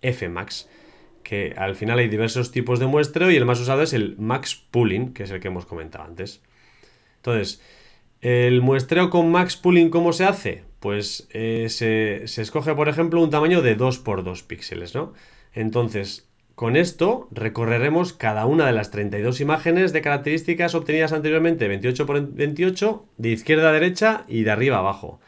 fmax 0.00 0.66
que 1.28 1.52
al 1.58 1.76
final 1.76 1.98
hay 1.98 2.08
diversos 2.08 2.50
tipos 2.52 2.80
de 2.80 2.86
muestreo 2.86 3.30
y 3.30 3.36
el 3.36 3.44
más 3.44 3.60
usado 3.60 3.82
es 3.82 3.92
el 3.92 4.16
max 4.16 4.64
pooling, 4.70 5.12
que 5.12 5.24
es 5.24 5.30
el 5.30 5.40
que 5.40 5.48
hemos 5.48 5.66
comentado 5.66 6.04
antes. 6.04 6.40
Entonces, 7.16 7.60
el 8.22 8.62
muestreo 8.62 9.10
con 9.10 9.30
max 9.30 9.54
pooling, 9.58 9.90
¿cómo 9.90 10.14
se 10.14 10.24
hace? 10.24 10.64
Pues 10.80 11.28
eh, 11.34 11.66
se, 11.68 12.26
se, 12.28 12.40
escoge, 12.40 12.74
por 12.74 12.88
ejemplo, 12.88 13.22
un 13.22 13.28
tamaño 13.28 13.60
de 13.60 13.74
2 13.74 13.98
por 13.98 14.24
2 14.24 14.42
píxeles, 14.44 14.94
¿no? 14.94 15.12
Entonces, 15.52 16.30
con 16.54 16.76
esto 16.76 17.28
recorreremos 17.30 18.14
cada 18.14 18.46
una 18.46 18.64
de 18.64 18.72
las 18.72 18.90
32 18.90 19.42
imágenes 19.42 19.92
de 19.92 20.00
características 20.00 20.74
obtenidas 20.74 21.12
anteriormente 21.12 21.68
28 21.68 22.06
por 22.06 22.26
28, 22.26 23.04
de 23.18 23.28
izquierda 23.28 23.68
a 23.68 23.72
derecha 23.72 24.24
y 24.28 24.44
de 24.44 24.50
arriba 24.50 24.76
a 24.76 24.80
abajo. 24.80 25.20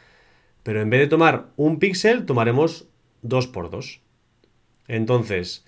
Pero 0.63 0.81
en 0.81 0.89
vez 0.89 1.01
de 1.01 1.07
tomar 1.07 1.49
un 1.57 1.77
píxel, 1.77 2.25
tomaremos 2.25 2.87
2 3.21 3.47
por 3.49 3.69
2. 3.69 4.01
Entonces, 4.87 5.63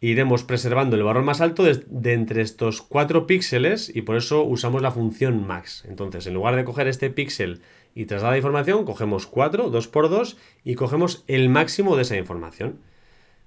iremos 0.00 0.44
preservando 0.44 0.96
el 0.96 1.02
valor 1.02 1.24
más 1.24 1.40
alto 1.40 1.64
de, 1.64 2.12
entre 2.12 2.42
estos 2.42 2.82
4 2.82 3.26
píxeles 3.26 3.94
y 3.94 4.02
por 4.02 4.16
eso 4.16 4.44
usamos 4.44 4.80
la 4.82 4.92
función 4.92 5.46
max. 5.46 5.84
Entonces, 5.88 6.26
en 6.26 6.34
lugar 6.34 6.54
de 6.56 6.64
coger 6.64 6.86
este 6.86 7.10
píxel 7.10 7.62
y 7.94 8.06
trasladar 8.06 8.36
información, 8.36 8.84
cogemos 8.84 9.26
4, 9.26 9.70
2 9.70 9.88
por 9.88 10.08
2 10.08 10.36
y 10.64 10.76
cogemos 10.76 11.24
el 11.26 11.48
máximo 11.48 11.96
de 11.96 12.02
esa 12.02 12.16
información. 12.16 12.78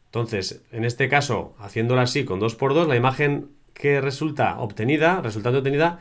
Entonces, 0.06 0.64
en 0.72 0.84
este 0.84 1.08
caso, 1.08 1.56
haciéndolo 1.58 2.02
así 2.02 2.26
con 2.26 2.40
2 2.40 2.56
por 2.56 2.74
2, 2.74 2.88
la 2.90 2.98
imagen 2.98 3.52
que 3.74 4.02
resulta 4.02 4.60
obtenida, 4.60 5.22
resultante 5.22 5.60
obtenida, 5.60 6.00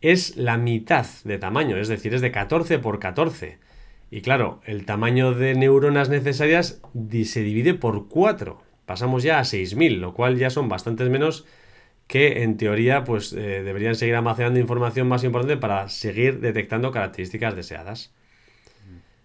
es 0.00 0.36
la 0.36 0.58
mitad 0.58 1.06
de 1.24 1.38
tamaño, 1.38 1.76
es 1.76 1.88
decir, 1.88 2.14
es 2.14 2.20
de 2.20 2.30
14 2.30 2.78
por 2.78 3.00
14. 3.00 3.58
Y 4.12 4.20
claro, 4.20 4.60
el 4.64 4.84
tamaño 4.84 5.32
de 5.32 5.54
neuronas 5.54 6.08
necesarias 6.08 6.80
se 7.24 7.42
divide 7.42 7.74
por 7.74 8.08
4 8.08 8.71
pasamos 8.92 9.22
ya 9.22 9.38
a 9.38 9.44
6.000, 9.44 10.00
lo 10.00 10.12
cual 10.12 10.36
ya 10.36 10.50
son 10.50 10.68
bastantes 10.68 11.08
menos 11.08 11.46
que 12.08 12.42
en 12.42 12.58
teoría 12.58 13.04
pues 13.04 13.32
eh, 13.32 13.62
deberían 13.62 13.94
seguir 13.94 14.14
almacenando 14.16 14.60
información 14.60 15.08
más 15.08 15.24
importante 15.24 15.56
para 15.56 15.88
seguir 15.88 16.40
detectando 16.40 16.90
características 16.90 17.56
deseadas. 17.56 18.12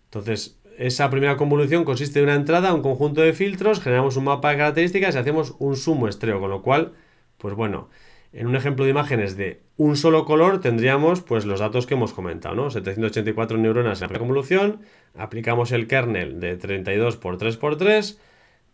Entonces, 0.06 0.58
esa 0.78 1.10
primera 1.10 1.36
convolución 1.36 1.84
consiste 1.84 2.20
en 2.20 2.26
una 2.26 2.36
entrada 2.36 2.74
un 2.74 2.82
conjunto 2.82 3.20
de 3.20 3.34
filtros, 3.34 3.82
generamos 3.82 4.16
un 4.16 4.24
mapa 4.24 4.52
de 4.52 4.58
características 4.60 5.16
y 5.16 5.18
hacemos 5.18 5.56
un 5.60 5.76
submuestreo, 5.76 6.40
con 6.40 6.50
lo 6.50 6.62
cual, 6.62 6.94
pues 7.38 7.54
bueno, 7.54 7.90
en 8.32 8.48
un 8.48 8.56
ejemplo 8.56 8.86
de 8.86 8.92
imágenes 8.92 9.36
de 9.36 9.64
un 9.76 9.98
solo 9.98 10.24
color 10.24 10.62
tendríamos 10.62 11.20
pues 11.20 11.46
los 11.46 11.60
datos 11.60 11.88
que 11.88 11.96
hemos 11.96 12.14
comentado, 12.14 12.56
¿no? 12.56 12.72
784 12.72 13.58
neuronas 13.58 14.02
en 14.02 14.14
la 14.14 14.18
convolución, 14.20 14.80
aplicamos 15.14 15.74
el 15.74 15.88
kernel 15.88 16.40
de 16.40 16.56
32 16.56 17.18
por 17.18 17.38
3 17.38 17.58
por 17.58 17.76
3 17.76 18.18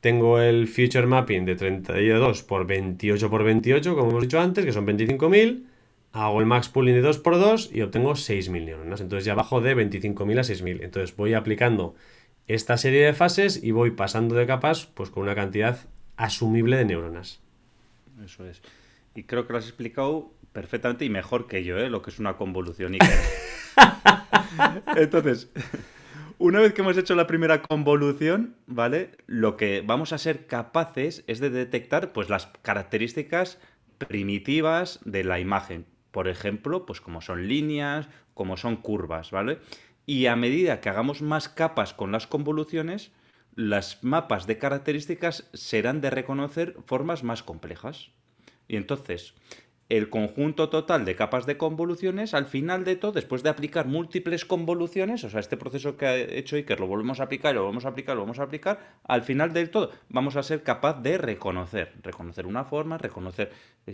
tengo 0.03 0.41
el 0.41 0.67
Future 0.67 1.05
Mapping 1.05 1.45
de 1.45 1.55
32 1.55 2.43
por 2.43 2.67
28 2.67 3.29
por 3.29 3.45
28, 3.45 3.95
como 3.95 4.09
hemos 4.09 4.23
dicho 4.23 4.37
antes, 4.37 4.65
que 4.65 4.73
son 4.73 4.85
25.000. 4.85 5.63
Hago 6.11 6.41
el 6.41 6.45
Max 6.45 6.67
Pooling 6.67 6.95
de 6.95 7.01
2 7.01 7.19
por 7.19 7.39
2 7.39 7.69
y 7.73 7.83
obtengo 7.83 8.11
6.000 8.11 8.65
neuronas. 8.65 8.99
Entonces 8.99 9.23
ya 9.23 9.33
bajo 9.33 9.61
de 9.61 9.77
25.000 9.77 10.39
a 10.39 10.41
6.000. 10.41 10.83
Entonces 10.83 11.15
voy 11.15 11.35
aplicando 11.35 11.95
esta 12.47 12.75
serie 12.75 13.05
de 13.05 13.13
fases 13.13 13.63
y 13.63 13.71
voy 13.71 13.91
pasando 13.91 14.35
de 14.35 14.45
capas 14.45 14.87
pues 14.87 15.09
con 15.09 15.23
una 15.23 15.35
cantidad 15.35 15.79
asumible 16.17 16.75
de 16.75 16.83
neuronas. 16.83 17.39
Eso 18.25 18.45
es. 18.45 18.61
Y 19.15 19.23
creo 19.23 19.47
que 19.47 19.53
lo 19.53 19.59
has 19.59 19.67
explicado 19.67 20.33
perfectamente 20.51 21.05
y 21.05 21.09
mejor 21.09 21.47
que 21.47 21.63
yo, 21.63 21.77
¿eh? 21.77 21.89
lo 21.89 22.01
que 22.01 22.09
es 22.09 22.19
una 22.19 22.35
convolución. 22.35 22.97
Entonces, 24.97 25.49
una 26.45 26.60
vez 26.60 26.73
que 26.73 26.82
hemos 26.82 26.97
hecho 26.97 27.15
la 27.15 27.27
primera 27.27 27.62
convolución, 27.62 28.56
¿vale? 28.67 29.12
Lo 29.27 29.58
que 29.58 29.82
vamos 29.86 30.13
a 30.13 30.17
ser 30.17 30.45
capaces 30.45 31.23
es 31.27 31.39
de 31.39 31.49
detectar 31.49 32.12
pues, 32.13 32.29
las 32.29 32.47
características 32.62 33.60
primitivas 33.97 34.99
de 35.06 35.23
la 35.23 35.39
imagen. 35.39 35.86
Por 36.12 36.27
ejemplo, 36.27 36.86
pues 36.86 37.01
como 37.01 37.21
son 37.21 37.47
líneas, 37.47 38.08
como 38.34 38.58
son 38.58 38.75
curvas, 38.75 39.32
¿vale? 39.32 39.60
y 40.06 40.25
a 40.25 40.36
medida 40.36 40.82
que 40.82 40.89
hagamos 40.89 41.21
más 41.21 41.49
capas 41.49 41.93
con 41.93 42.12
las 42.12 42.27
convoluciones, 42.27 43.12
las 43.56 44.03
mapas 44.03 44.47
de 44.47 44.58
características 44.58 45.49
serán 45.53 46.01
de 46.01 46.10
reconocer 46.10 46.75
formas 46.86 47.23
más 47.23 47.43
complejas. 47.43 48.10
Y 48.67 48.75
entonces, 48.75 49.34
el 49.97 50.10
conjunto 50.10 50.69
total 50.69 51.06
de 51.06 51.15
capas 51.15 51.45
de 51.45 51.56
convoluciones, 51.56 52.34
al 52.34 52.47
final 52.47 52.84
de 52.84 52.95
todo, 52.95 53.12
después 53.12 53.43
de 53.43 53.49
aplicar 53.49 53.86
múltiples 53.86 54.43
convoluciones, 54.43 55.23
o 55.23 55.29
sea, 55.29 55.39
este 55.39 55.56
proceso 55.56 55.97
que 55.97 56.08
ha 56.08 56.15
hecho 56.15 56.56
Iker 56.56 56.79
lo 56.79 56.88
volvemos 56.88 57.19
a 57.19 57.25
aplicar, 57.25 57.53
lo 57.53 57.63
vamos 57.63 57.86
a 57.86 57.89
aplicar, 57.89 58.15
lo 58.15 58.23
vamos 58.23 58.39
a 58.39 58.43
aplicar, 58.43 58.79
al 59.03 59.21
final 59.21 59.53
del 59.53 59.69
todo 59.69 59.91
vamos 60.10 60.36
a 60.36 60.41
ser 60.41 60.63
capaz 60.63 60.99
de 61.01 61.19
reconocer, 61.19 61.93
reconocer 62.01 62.47
una 62.47 62.63
forma, 62.65 62.97
reconocer, 62.97 63.51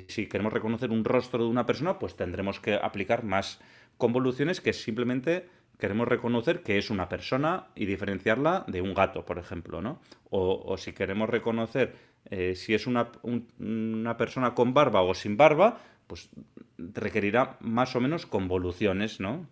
si 0.08 0.28
queremos 0.28 0.54
reconocer 0.54 0.90
un 0.90 1.04
rostro 1.04 1.44
de 1.44 1.50
una 1.50 1.66
persona, 1.66 2.00
pues 2.00 2.16
tendremos 2.16 2.62
que 2.62 2.76
aplicar 2.76 3.26
más 3.26 3.60
convoluciones 3.98 4.62
que 4.62 4.72
simplemente 4.72 5.50
queremos 5.80 6.08
reconocer 6.08 6.62
que 6.62 6.78
es 6.78 6.90
una 6.90 7.10
persona 7.10 7.68
y 7.74 7.86
diferenciarla 7.86 8.66
de 8.68 8.82
un 8.82 8.94
gato, 8.94 9.26
por 9.26 9.40
ejemplo, 9.40 9.82
¿no? 9.82 10.00
O, 10.30 10.78
si 10.78 10.94
queremos 10.94 11.30
reconocer 11.30 11.96
eh, 12.30 12.56
si 12.56 12.74
es 12.74 12.88
una, 12.88 13.12
una, 13.24 14.18
persona 14.18 14.54
con 14.54 14.74
barba 14.74 15.02
o 15.02 15.13
sin 15.13 15.36
barba, 15.38 15.80
pues 16.08 16.30
requerirá 16.78 17.58
más 17.60 17.96
o 17.96 18.02
menos 18.02 18.26
convoluciones, 18.26 19.20
¿no? 19.20 19.48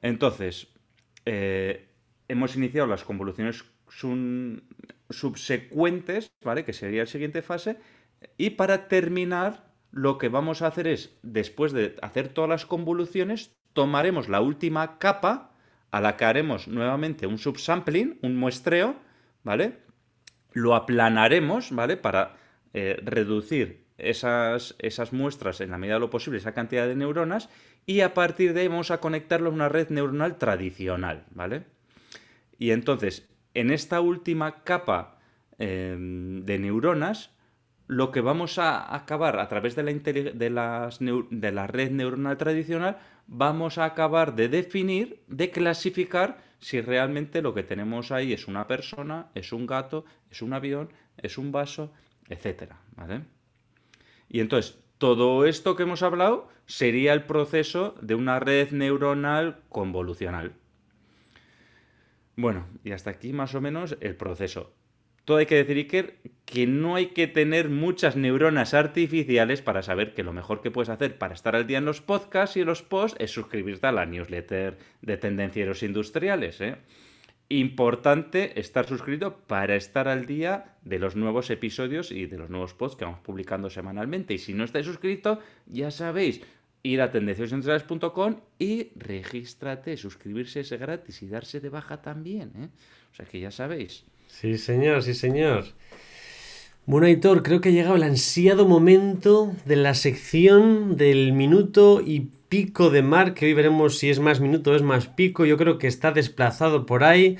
Entonces, 0.00 0.68
eh, 1.24 1.88
hemos 2.28 2.56
iniciado 2.56 2.86
las 2.86 3.04
convoluciones 3.04 3.64
subsecuentes, 5.10 6.32
¿vale? 6.42 6.64
Que 6.64 6.72
sería 6.72 7.02
la 7.02 7.06
siguiente 7.06 7.42
fase. 7.42 7.78
Y 8.36 8.50
para 8.50 8.88
terminar, 8.88 9.72
lo 9.90 10.18
que 10.18 10.28
vamos 10.28 10.62
a 10.62 10.68
hacer 10.68 10.86
es, 10.86 11.18
después 11.22 11.72
de 11.72 11.96
hacer 12.00 12.28
todas 12.28 12.48
las 12.48 12.64
convoluciones, 12.64 13.56
tomaremos 13.72 14.28
la 14.28 14.40
última 14.40 14.98
capa 14.98 15.52
a 15.90 16.00
la 16.00 16.16
que 16.16 16.24
haremos 16.24 16.68
nuevamente 16.68 17.26
un 17.26 17.38
subsampling, 17.38 18.18
un 18.22 18.36
muestreo, 18.36 18.96
¿vale? 19.44 19.78
Lo 20.52 20.74
aplanaremos, 20.74 21.72
¿vale? 21.72 21.96
Para 21.96 22.36
eh, 22.74 22.98
reducir 23.02 23.84
esas, 23.98 24.74
esas 24.78 25.12
muestras 25.12 25.60
en 25.60 25.70
la 25.70 25.78
medida 25.78 25.94
de 25.94 26.00
lo 26.00 26.10
posible, 26.10 26.38
esa 26.38 26.52
cantidad 26.52 26.86
de 26.86 26.96
neuronas, 26.96 27.48
y 27.86 28.00
a 28.00 28.14
partir 28.14 28.52
de 28.52 28.62
ahí 28.62 28.68
vamos 28.68 28.90
a 28.90 28.98
conectarlo 29.00 29.50
a 29.50 29.52
una 29.52 29.68
red 29.68 29.88
neuronal 29.90 30.38
tradicional, 30.38 31.24
¿vale? 31.30 31.64
Y 32.58 32.70
entonces, 32.70 33.28
en 33.54 33.70
esta 33.70 34.00
última 34.00 34.62
capa 34.62 35.18
em, 35.58 36.44
de 36.44 36.58
neuronas, 36.58 37.30
lo 37.86 38.10
que 38.10 38.20
vamos 38.20 38.58
a 38.58 38.94
acabar 38.94 39.38
a 39.38 39.48
través 39.48 39.76
de 39.76 39.82
la, 39.82 39.92
de, 39.92 41.24
de 41.30 41.52
la 41.52 41.66
red 41.66 41.90
neuronal 41.90 42.36
tradicional, 42.38 42.98
vamos 43.26 43.78
a 43.78 43.84
acabar 43.84 44.34
de 44.34 44.48
definir, 44.48 45.22
de 45.26 45.50
clasificar 45.50 46.38
si 46.62 46.80
realmente 46.80 47.42
lo 47.42 47.52
que 47.52 47.64
tenemos 47.64 48.12
ahí 48.12 48.32
es 48.32 48.46
una 48.46 48.66
persona, 48.66 49.30
es 49.34 49.52
un 49.52 49.66
gato, 49.66 50.04
es 50.30 50.40
un 50.42 50.52
avión, 50.54 50.90
es 51.16 51.36
un 51.36 51.50
vaso, 51.50 51.92
etcétera, 52.28 52.80
¿vale? 52.96 53.22
Y 54.28 54.40
entonces, 54.40 54.78
todo 54.96 55.44
esto 55.44 55.74
que 55.74 55.82
hemos 55.82 56.04
hablado 56.04 56.48
sería 56.66 57.12
el 57.12 57.24
proceso 57.24 57.96
de 58.00 58.14
una 58.14 58.38
red 58.38 58.70
neuronal 58.70 59.60
convolucional. 59.68 60.54
Bueno, 62.36 62.66
y 62.84 62.92
hasta 62.92 63.10
aquí 63.10 63.32
más 63.32 63.54
o 63.56 63.60
menos 63.60 63.96
el 64.00 64.16
proceso. 64.16 64.72
Todo 65.24 65.36
hay 65.36 65.46
que 65.46 65.54
decir, 65.54 65.76
Iker, 65.76 66.18
que 66.44 66.66
no 66.66 66.96
hay 66.96 67.06
que 67.06 67.28
tener 67.28 67.68
muchas 67.68 68.16
neuronas 68.16 68.74
artificiales 68.74 69.62
para 69.62 69.82
saber 69.82 70.14
que 70.14 70.24
lo 70.24 70.32
mejor 70.32 70.60
que 70.60 70.70
puedes 70.70 70.88
hacer 70.88 71.16
para 71.16 71.34
estar 71.34 71.54
al 71.54 71.66
día 71.66 71.78
en 71.78 71.84
los 71.84 72.00
podcasts 72.00 72.56
y 72.56 72.60
en 72.60 72.66
los 72.66 72.82
posts 72.82 73.16
es 73.20 73.30
suscribirte 73.30 73.86
a 73.86 73.92
la 73.92 74.04
newsletter 74.04 74.78
de 75.00 75.16
Tendencieros 75.16 75.84
Industriales. 75.84 76.60
¿eh? 76.60 76.76
Importante 77.48 78.58
estar 78.58 78.86
suscrito 78.86 79.38
para 79.46 79.76
estar 79.76 80.08
al 80.08 80.26
día 80.26 80.76
de 80.82 80.98
los 80.98 81.14
nuevos 81.14 81.50
episodios 81.50 82.10
y 82.10 82.26
de 82.26 82.38
los 82.38 82.50
nuevos 82.50 82.74
posts 82.74 82.96
que 82.96 83.04
vamos 83.04 83.20
publicando 83.20 83.70
semanalmente. 83.70 84.34
Y 84.34 84.38
si 84.38 84.54
no 84.54 84.64
estáis 84.64 84.86
suscrito, 84.86 85.38
ya 85.66 85.92
sabéis, 85.92 86.40
ir 86.82 87.00
a 87.00 87.12
tendenciosindustriales.com 87.12 88.40
y 88.58 88.90
regístrate, 88.96 89.96
suscribirse 89.96 90.60
es 90.60 90.72
gratis 90.72 91.22
y 91.22 91.28
darse 91.28 91.60
de 91.60 91.68
baja 91.68 92.02
también. 92.02 92.52
¿eh? 92.56 92.68
O 93.12 93.14
sea 93.14 93.26
que 93.26 93.38
ya 93.38 93.52
sabéis. 93.52 94.04
Sí, 94.32 94.58
señor, 94.58 95.02
sí, 95.02 95.14
señor. 95.14 95.66
Bueno, 96.86 97.06
Aitor, 97.06 97.42
creo 97.42 97.60
que 97.60 97.68
ha 97.68 97.72
llegado 97.72 97.94
el 97.94 98.02
ansiado 98.02 98.66
momento 98.66 99.52
de 99.66 99.76
la 99.76 99.94
sección 99.94 100.96
del 100.96 101.32
minuto 101.32 102.00
y 102.04 102.30
pico 102.48 102.90
de 102.90 103.02
mar, 103.02 103.34
que 103.34 103.46
hoy 103.46 103.54
veremos 103.54 103.98
si 103.98 104.10
es 104.10 104.18
más 104.18 104.40
minuto 104.40 104.72
o 104.72 104.74
es 104.74 104.82
más 104.82 105.06
pico. 105.06 105.44
Yo 105.44 105.56
creo 105.58 105.78
que 105.78 105.86
está 105.86 106.10
desplazado 106.12 106.86
por 106.86 107.04
ahí. 107.04 107.36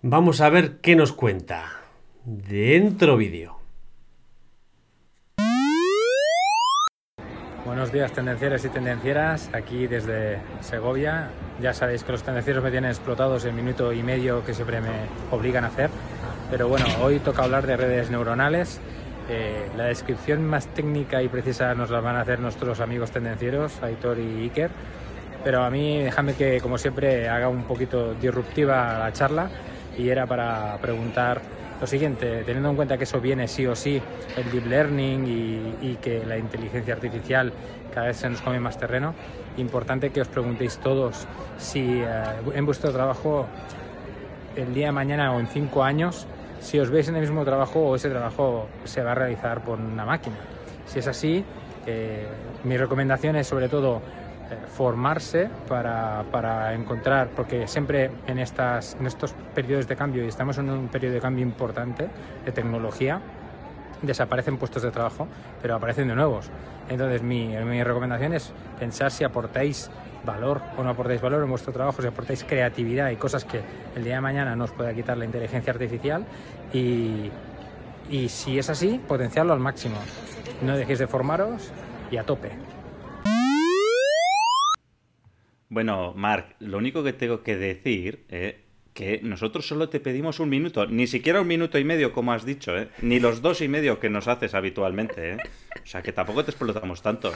Vamos 0.00 0.40
a 0.40 0.48
ver 0.48 0.78
qué 0.80 0.96
nos 0.96 1.12
cuenta. 1.12 1.82
Dentro 2.24 3.16
vídeo. 3.16 3.57
Buenos 7.68 7.92
días 7.92 8.12
tendencieros 8.12 8.64
y 8.64 8.70
tendencieras, 8.70 9.50
aquí 9.52 9.86
desde 9.86 10.38
Segovia. 10.62 11.28
Ya 11.60 11.74
sabéis 11.74 12.02
que 12.02 12.12
los 12.12 12.22
tendencieros 12.22 12.64
me 12.64 12.70
tienen 12.70 12.90
explotados 12.90 13.44
el 13.44 13.52
minuto 13.52 13.92
y 13.92 14.02
medio 14.02 14.42
que 14.42 14.54
siempre 14.54 14.80
me 14.80 14.88
obligan 15.30 15.64
a 15.64 15.66
hacer. 15.66 15.90
Pero 16.50 16.66
bueno, 16.66 16.86
hoy 17.02 17.18
toca 17.18 17.44
hablar 17.44 17.66
de 17.66 17.76
redes 17.76 18.10
neuronales. 18.10 18.80
Eh, 19.28 19.68
la 19.76 19.84
descripción 19.84 20.46
más 20.46 20.66
técnica 20.68 21.22
y 21.22 21.28
precisa 21.28 21.74
nos 21.74 21.90
la 21.90 22.00
van 22.00 22.16
a 22.16 22.22
hacer 22.22 22.40
nuestros 22.40 22.80
amigos 22.80 23.10
tendencieros, 23.10 23.82
Aitor 23.82 24.18
y 24.18 24.44
Iker. 24.44 24.70
Pero 25.44 25.62
a 25.62 25.68
mí 25.68 25.98
déjame 25.98 26.32
que, 26.32 26.62
como 26.62 26.78
siempre, 26.78 27.28
haga 27.28 27.50
un 27.50 27.64
poquito 27.64 28.14
disruptiva 28.14 28.98
la 28.98 29.12
charla 29.12 29.50
y 29.98 30.08
era 30.08 30.26
para 30.26 30.78
preguntar 30.80 31.42
lo 31.80 31.86
siguiente, 31.86 32.42
teniendo 32.44 32.70
en 32.70 32.76
cuenta 32.76 32.98
que 32.98 33.04
eso 33.04 33.20
viene 33.20 33.46
sí 33.46 33.66
o 33.66 33.76
sí, 33.76 34.00
el 34.36 34.50
deep 34.50 34.66
learning 34.66 35.76
y, 35.80 35.94
que 35.96 36.24
la 36.24 36.38
inteligencia 36.38 36.94
artificial 36.94 37.52
cada 37.94 38.08
vez 38.08 38.16
se 38.16 38.28
nos 38.28 38.40
come 38.40 38.60
más 38.60 38.78
terreno, 38.78 39.14
importante 39.56 40.10
que 40.10 40.20
os 40.20 40.28
preguntéis 40.28 40.78
todos 40.78 41.26
si 41.58 42.00
eh, 42.00 42.06
en 42.54 42.66
vuestro 42.66 42.92
trabajo 42.92 43.46
el 44.56 44.74
día 44.74 44.86
de 44.86 44.92
mañana 44.92 45.32
o 45.32 45.40
en 45.40 45.46
cinco 45.48 45.82
años, 45.82 46.26
si 46.60 46.78
os 46.78 46.90
veis 46.90 47.08
en 47.08 47.14
el 47.14 47.22
mismo 47.22 47.44
trabajo 47.44 47.80
o 47.80 47.96
ese 47.96 48.10
trabajo 48.10 48.68
se 48.84 49.02
va 49.02 49.12
a 49.12 49.14
realizar 49.14 49.62
por 49.62 49.78
una 49.78 50.04
máquina. 50.04 50.36
Si 50.86 50.98
es 50.98 51.06
así, 51.06 51.44
eh, 51.86 52.26
mi 52.64 52.76
recomendación 52.76 53.36
es 53.36 53.46
sobre 53.46 53.68
todo 53.68 54.02
formarse 54.76 55.50
para, 55.68 56.24
para, 56.30 56.74
encontrar, 56.74 57.28
porque 57.36 57.66
siempre 57.68 58.10
en, 58.26 58.38
estas, 58.38 58.96
en 58.98 59.06
estos 59.06 59.34
periodos 59.54 59.86
de 59.88 59.96
cambio, 59.96 60.24
y 60.24 60.28
estamos 60.28 60.58
en 60.58 60.70
un 60.70 60.88
periodo 60.88 61.14
de 61.14 61.20
cambio 61.20 61.44
importante 61.44 62.08
de 62.44 62.52
tecnología, 62.52 63.20
desaparecen 64.02 64.56
puestos 64.56 64.82
de 64.82 64.90
trabajo, 64.90 65.26
pero 65.60 65.74
aparecen 65.74 66.08
de 66.08 66.14
nuevos. 66.14 66.50
Entonces 66.88 67.22
mi, 67.22 67.48
mi 67.48 67.82
recomendación 67.82 68.32
es 68.32 68.52
pensar 68.78 69.10
si 69.10 69.24
aportáis 69.24 69.90
valor 70.24 70.60
o 70.76 70.82
no 70.82 70.90
aportáis 70.90 71.20
valor 71.20 71.42
en 71.42 71.50
vuestro 71.50 71.72
trabajo, 71.72 72.00
si 72.00 72.08
aportáis 72.08 72.44
creatividad 72.44 73.10
y 73.10 73.16
cosas 73.16 73.44
que 73.44 73.60
el 73.96 74.04
día 74.04 74.16
de 74.16 74.20
mañana 74.20 74.56
nos 74.56 74.70
pueda 74.70 74.92
quitar 74.94 75.16
la 75.16 75.24
inteligencia 75.24 75.72
artificial 75.72 76.24
y, 76.72 77.30
y 78.10 78.28
si 78.28 78.58
es 78.58 78.70
así, 78.70 79.00
potenciarlo 79.06 79.52
al 79.52 79.60
máximo. 79.60 79.96
No 80.62 80.76
dejéis 80.76 80.98
de 80.98 81.06
formaros 81.06 81.70
y 82.10 82.16
a 82.16 82.24
tope. 82.24 82.77
Bueno, 85.70 86.14
Marc, 86.16 86.56
lo 86.60 86.78
único 86.78 87.04
que 87.04 87.12
tengo 87.12 87.42
que 87.42 87.56
decir 87.56 88.24
es 88.28 88.54
eh, 88.54 88.60
que 88.94 89.20
nosotros 89.22 89.68
solo 89.68 89.88
te 89.90 90.00
pedimos 90.00 90.40
un 90.40 90.48
minuto, 90.48 90.86
ni 90.86 91.06
siquiera 91.06 91.40
un 91.42 91.46
minuto 91.46 91.78
y 91.78 91.84
medio, 91.84 92.12
como 92.12 92.32
has 92.32 92.44
dicho, 92.44 92.76
¿eh? 92.76 92.88
ni 93.00 93.20
los 93.20 93.42
dos 93.42 93.60
y 93.60 93.68
medio 93.68 94.00
que 94.00 94.10
nos 94.10 94.26
haces 94.26 94.54
habitualmente. 94.54 95.34
¿eh? 95.34 95.36
O 95.80 95.86
sea, 95.86 96.02
que 96.02 96.12
tampoco 96.12 96.42
te 96.42 96.50
explotamos 96.50 97.00
tanto. 97.02 97.32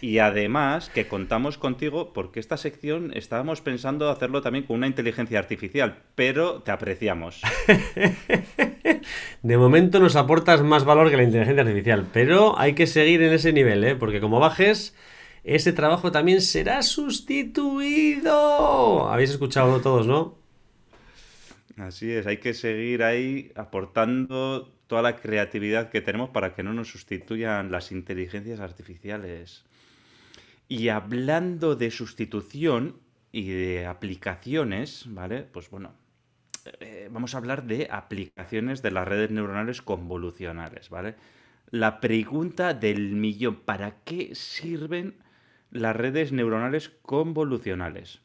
Y 0.00 0.18
además 0.18 0.88
que 0.88 1.06
contamos 1.06 1.56
contigo 1.56 2.12
porque 2.12 2.40
esta 2.40 2.56
sección 2.56 3.12
estábamos 3.14 3.60
pensando 3.60 4.10
hacerlo 4.10 4.42
también 4.42 4.64
con 4.64 4.78
una 4.78 4.86
inteligencia 4.86 5.38
artificial, 5.38 5.98
pero 6.14 6.62
te 6.62 6.72
apreciamos. 6.72 7.42
De 9.42 9.56
momento 9.56 10.00
nos 10.00 10.16
aportas 10.16 10.62
más 10.62 10.84
valor 10.84 11.10
que 11.10 11.16
la 11.16 11.22
inteligencia 11.22 11.62
artificial, 11.62 12.06
pero 12.12 12.58
hay 12.58 12.72
que 12.72 12.88
seguir 12.88 13.22
en 13.22 13.34
ese 13.34 13.52
nivel, 13.52 13.84
¿eh? 13.84 13.94
porque 13.94 14.20
como 14.20 14.40
bajes 14.40 14.96
ese 15.44 15.72
trabajo 15.74 16.10
también 16.10 16.40
será 16.40 16.82
sustituido. 16.82 18.32
Habéis 19.08 19.30
escuchado 19.30 19.80
todos, 19.80 20.06
¿no? 20.06 20.38
Así 21.76 22.10
es, 22.10 22.26
hay 22.26 22.38
que 22.38 22.54
seguir 22.54 23.02
ahí 23.02 23.52
aportando 23.54 24.72
toda 24.86 25.02
la 25.02 25.16
creatividad 25.16 25.90
que 25.90 26.00
tenemos 26.00 26.30
para 26.30 26.54
que 26.54 26.62
no 26.62 26.72
nos 26.72 26.88
sustituyan 26.88 27.70
las 27.70 27.92
inteligencias 27.92 28.60
artificiales. 28.60 29.64
Y 30.66 30.88
hablando 30.88 31.76
de 31.76 31.90
sustitución 31.90 32.96
y 33.32 33.50
de 33.50 33.86
aplicaciones, 33.86 35.04
¿vale? 35.08 35.42
Pues 35.42 35.68
bueno, 35.68 35.92
eh, 36.80 37.08
vamos 37.10 37.34
a 37.34 37.38
hablar 37.38 37.64
de 37.64 37.88
aplicaciones 37.90 38.80
de 38.80 38.92
las 38.92 39.06
redes 39.06 39.30
neuronales 39.30 39.82
convolucionales, 39.82 40.88
¿vale? 40.88 41.16
La 41.70 42.00
pregunta 42.00 42.72
del 42.72 43.12
millón, 43.12 43.56
¿para 43.56 43.96
qué 44.04 44.34
sirven 44.34 45.23
las 45.74 45.94
redes 45.94 46.32
neuronales 46.32 46.88
convolucionales. 47.02 48.20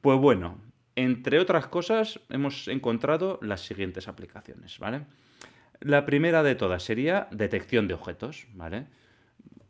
Pues 0.00 0.18
bueno, 0.18 0.58
entre 0.94 1.40
otras 1.40 1.66
cosas, 1.66 2.20
hemos 2.28 2.68
encontrado 2.68 3.40
las 3.42 3.62
siguientes 3.62 4.06
aplicaciones, 4.06 4.78
¿vale? 4.78 5.06
La 5.80 6.04
primera 6.04 6.42
de 6.42 6.54
todas 6.54 6.82
sería 6.82 7.26
detección 7.30 7.88
de 7.88 7.94
objetos, 7.94 8.46
¿vale? 8.52 8.86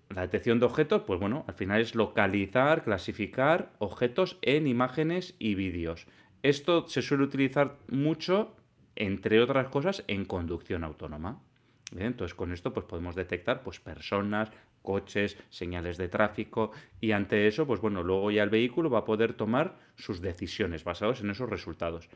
La 0.08 0.22
detección 0.22 0.58
de 0.58 0.66
objetos, 0.66 1.02
pues 1.06 1.20
bueno, 1.20 1.44
al 1.46 1.54
final 1.54 1.80
es 1.80 1.94
localizar, 1.94 2.82
clasificar 2.82 3.70
objetos 3.78 4.38
en 4.42 4.66
imágenes 4.66 5.36
y 5.38 5.54
vídeos. 5.54 6.06
Esto 6.42 6.88
se 6.88 7.00
suele 7.00 7.22
utilizar 7.22 7.76
mucho, 7.88 8.56
entre 8.96 9.40
otras 9.40 9.68
cosas, 9.68 10.02
en 10.08 10.24
conducción 10.24 10.82
autónoma. 10.82 11.40
Entonces, 11.96 12.34
con 12.34 12.52
esto 12.52 12.72
pues, 12.72 12.86
podemos 12.86 13.14
detectar 13.14 13.62
pues, 13.62 13.78
personas, 13.78 14.50
coches, 14.82 15.36
señales 15.48 15.96
de 15.98 16.08
tráfico 16.08 16.72
y 17.00 17.12
ante 17.12 17.46
eso, 17.46 17.66
pues 17.66 17.80
bueno, 17.80 18.02
luego 18.02 18.30
ya 18.30 18.42
el 18.42 18.50
vehículo 18.50 18.90
va 18.90 19.00
a 19.00 19.04
poder 19.04 19.34
tomar 19.34 19.76
sus 19.96 20.20
decisiones 20.20 20.84
basadas 20.84 21.20
en 21.20 21.30
esos 21.30 21.48
resultados. 21.48 22.08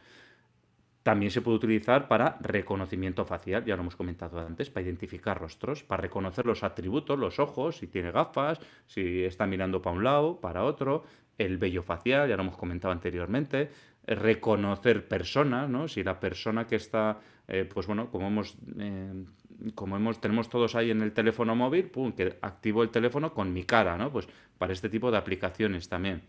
También 1.05 1.31
se 1.31 1.43
puede 1.43 1.59
utilizar 1.59 2.09
para 2.09 2.39
reconocimiento 2.41 3.27
facial, 3.27 3.63
ya 3.67 3.77
lo 3.77 3.83
hemos 3.83 3.95
comentado 3.95 4.41
antes, 4.41 4.71
para 4.71 4.87
identificar 4.87 5.39
rostros, 5.39 5.83
para 5.83 6.01
reconocer 6.01 6.47
los 6.47 6.65
atributos, 6.65 7.19
los 7.19 7.39
ojos, 7.39 7.77
si 7.77 7.89
tiene 7.89 8.11
gafas, 8.11 8.59
si 8.87 9.23
está 9.23 9.47
mirando 9.47 9.83
para 9.83 9.97
un 9.97 10.03
lado, 10.03 10.41
para 10.41 10.65
otro, 10.65 11.05
el 11.37 11.59
vello 11.59 11.83
facial, 11.83 12.27
ya 12.27 12.37
lo 12.37 12.43
hemos 12.45 12.57
comentado 12.57 12.93
anteriormente, 12.93 13.71
reconocer 14.07 15.07
personas, 15.07 15.69
¿no? 15.69 15.89
Si 15.89 16.03
la 16.03 16.19
persona 16.21 16.67
que 16.67 16.77
está, 16.77 17.19
eh, 17.49 17.69
pues 17.71 17.87
bueno, 17.87 18.11
como 18.11 18.29
hemos, 18.29 18.57
eh, 18.79 19.25
como 19.75 19.97
hemos, 19.97 20.21
tenemos 20.21 20.49
todos 20.49 20.75
ahí 20.75 20.91
en 20.91 21.03
el 21.03 21.13
teléfono 21.13 21.55
móvil, 21.55 21.85
pum, 21.85 22.13
que 22.13 22.39
activo 22.43 22.83
el 22.83 22.91
teléfono 22.91 23.33
con 23.35 23.53
mi 23.53 23.65
cara, 23.65 23.97
¿no? 23.97 24.11
Pues 24.13 24.29
para 24.59 24.73
este 24.73 24.89
tipo 24.89 25.11
de 25.11 25.19
aplicaciones 25.19 25.89
también 25.89 26.23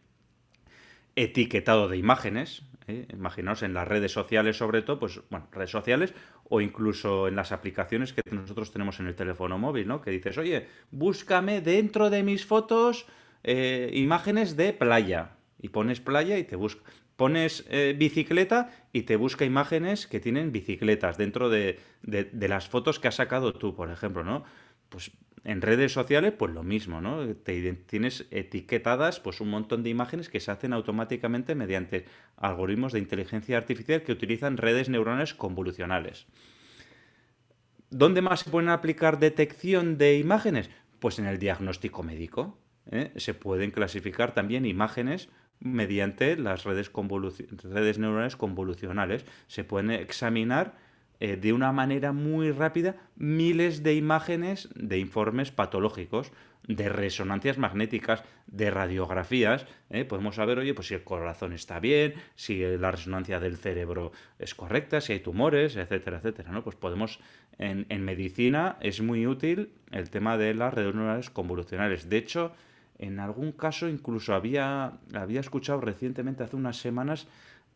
etiquetado 1.16 1.88
de 1.88 1.98
imágenes, 1.98 2.64
¿eh? 2.88 3.08
imaginaos 3.14 3.64
en 3.64 3.74
las 3.74 3.88
redes 3.88 4.12
sociales 4.12 4.58
sobre 4.58 4.82
todo, 4.82 5.00
pues 5.00 5.22
bueno, 5.30 5.48
redes 5.52 5.72
sociales 5.72 6.14
o 6.50 6.62
incluso 6.62 7.28
en 7.28 7.36
las 7.36 7.52
aplicaciones 7.52 8.14
que 8.14 8.22
nosotros 8.32 8.72
tenemos 8.72 9.00
en 9.00 9.08
el 9.08 9.16
teléfono 9.16 9.58
móvil, 9.58 9.88
¿no? 9.88 10.02
Que 10.02 10.12
dices, 10.12 10.38
oye, 10.38 10.68
búscame 10.92 11.62
dentro 11.62 12.10
de 12.10 12.24
mis 12.24 12.46
fotos 12.46 13.08
eh, 13.44 13.90
imágenes 13.94 14.56
de 14.56 14.74
playa 14.74 15.32
y 15.60 15.70
pones 15.70 16.02
playa 16.02 16.38
y 16.38 16.44
te 16.44 16.56
busca. 16.56 16.84
Pones 17.16 17.66
eh, 17.70 17.96
bicicleta 17.98 18.72
y 18.92 19.04
te 19.04 19.16
busca 19.16 19.46
imágenes 19.46 20.08
que 20.08 20.20
tienen 20.20 20.52
bicicletas 20.52 21.18
dentro 21.18 21.50
de, 21.50 21.80
de, 22.02 22.48
las 22.48 22.68
fotos 22.68 23.00
que 23.00 23.08
has 23.08 23.16
sacado 23.16 23.54
tú, 23.54 23.74
por 23.74 23.90
ejemplo, 23.90 24.24
¿no? 24.24 24.44
Pues 24.90 25.12
en 25.46 25.62
redes 25.62 25.94
sociales, 25.94 26.34
pues 26.38 26.54
lo 26.54 26.64
mismo, 26.64 27.02
¿no? 27.02 27.26
Te, 27.36 27.74
tienes 27.74 28.26
etiquetadas 28.32 29.20
pues 29.20 29.40
un 29.40 29.50
montón 29.50 29.84
de 29.84 29.92
imágenes 29.92 30.28
que 30.28 30.40
se 30.40 30.52
hacen 30.52 30.74
automáticamente 30.74 31.56
mediante 31.56 32.06
algoritmos 32.36 32.94
de 32.94 33.00
inteligencia 33.00 33.58
artificial 33.58 34.02
que 34.02 34.12
utilizan 34.12 34.58
redes 34.58 34.90
neuronales 34.90 35.36
convolucionales. 35.36 36.26
¿Dónde 37.92 38.22
más 38.22 38.42
se 38.42 38.50
pueden 38.50 38.70
aplicar 38.70 39.20
detección 39.20 39.98
de 39.98 40.18
imágenes? 40.18 40.70
Pues 41.00 41.20
en 41.20 41.28
el 41.28 41.38
diagnóstico 41.38 42.04
médico. 42.04 42.58
¿eh? 42.92 43.12
Se 43.16 43.34
pueden 43.34 43.72
clasificar 43.72 44.34
también 44.34 44.66
imágenes 44.66 45.30
mediante 45.60 46.38
las 46.38 46.64
redes, 46.64 46.92
redes 47.64 48.00
neuronales 48.00 48.36
convolucionales. 48.36 49.26
Se 49.48 49.64
pueden 49.64 49.92
examinar 49.92 50.76
eh, 51.20 51.38
de 51.38 51.54
una 51.54 51.72
manera 51.72 52.12
muy 52.12 52.52
rápida 52.52 52.96
miles 53.16 53.84
de 53.84 53.96
imágenes 53.96 54.70
de 54.76 55.00
informes 55.00 55.52
patológicos, 55.52 56.32
de 56.68 56.90
resonancias 56.90 57.58
magnéticas, 57.58 58.24
de 58.48 58.70
radiografías. 58.72 59.66
¿eh? 59.90 60.04
Podemos 60.04 60.36
saber, 60.36 60.58
oye, 60.60 60.74
pues 60.74 60.88
si 60.88 60.94
el 60.96 61.04
corazón 61.04 61.54
está 61.54 61.80
bien, 61.80 62.16
si 62.36 62.60
la 62.78 62.92
resonancia 62.92 63.40
del 63.40 63.58
cerebro 63.58 64.12
es 64.40 64.56
correcta, 64.56 65.00
si 65.00 65.14
hay 65.14 65.20
tumores, 65.20 65.76
etcétera, 65.76 66.18
etcétera. 66.18 66.52
¿no? 66.52 66.64
Pues 66.64 66.76
podemos, 66.76 67.20
en, 67.60 67.86
en 67.90 68.04
medicina 68.04 68.78
es 68.82 69.00
muy 69.02 69.26
útil 69.28 69.70
el 69.92 70.10
tema 70.10 70.38
de 70.38 70.54
las 70.54 70.74
redes 70.74 70.96
neuronales 70.96 71.30
convolucionales. 71.30 72.10
De 72.10 72.18
hecho, 72.18 72.54
en 72.98 73.20
algún 73.20 73.52
caso 73.52 73.90
incluso 73.90 74.34
había, 74.34 75.00
había 75.14 75.40
escuchado 75.40 75.82
recientemente, 75.82 76.44
hace 76.44 76.56
unas 76.56 76.78
semanas, 76.78 77.28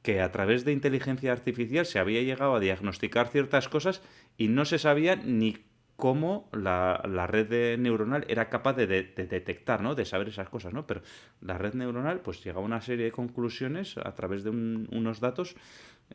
que 0.01 0.21
a 0.21 0.31
través 0.31 0.63
de 0.63 0.71
inteligencia 0.71 1.31
artificial 1.31 1.85
se 1.85 1.99
había 1.99 2.21
llegado 2.21 2.55
a 2.55 2.59
diagnosticar 2.59 3.27
ciertas 3.27 3.67
cosas 3.67 4.01
y 4.37 4.47
no 4.47 4.63
se 4.65 4.79
sabía 4.79 5.15
ni 5.17 5.57
cómo 5.99 6.49
la, 6.53 7.27
red 7.27 7.77
neuronal 7.77 8.25
era 8.29 8.49
capaz 8.49 8.73
de, 8.73 8.87
detectar, 8.87 9.81
¿no? 9.81 9.95
De 9.95 10.05
saber 10.05 10.29
esas 10.29 10.49
cosas, 10.49 10.73
¿no? 10.73 10.87
Pero 10.87 11.01
la 11.41 11.57
red 11.57 11.73
neuronal 11.73 12.21
pues 12.21 12.41
llegaba 12.41 12.63
a 12.63 12.65
una 12.65 12.81
serie 12.81 13.05
de 13.05 13.11
conclusiones 13.11 13.97
a 13.97 14.15
través 14.15 14.45
de 14.45 14.49
unos 14.49 15.19
datos 15.19 15.55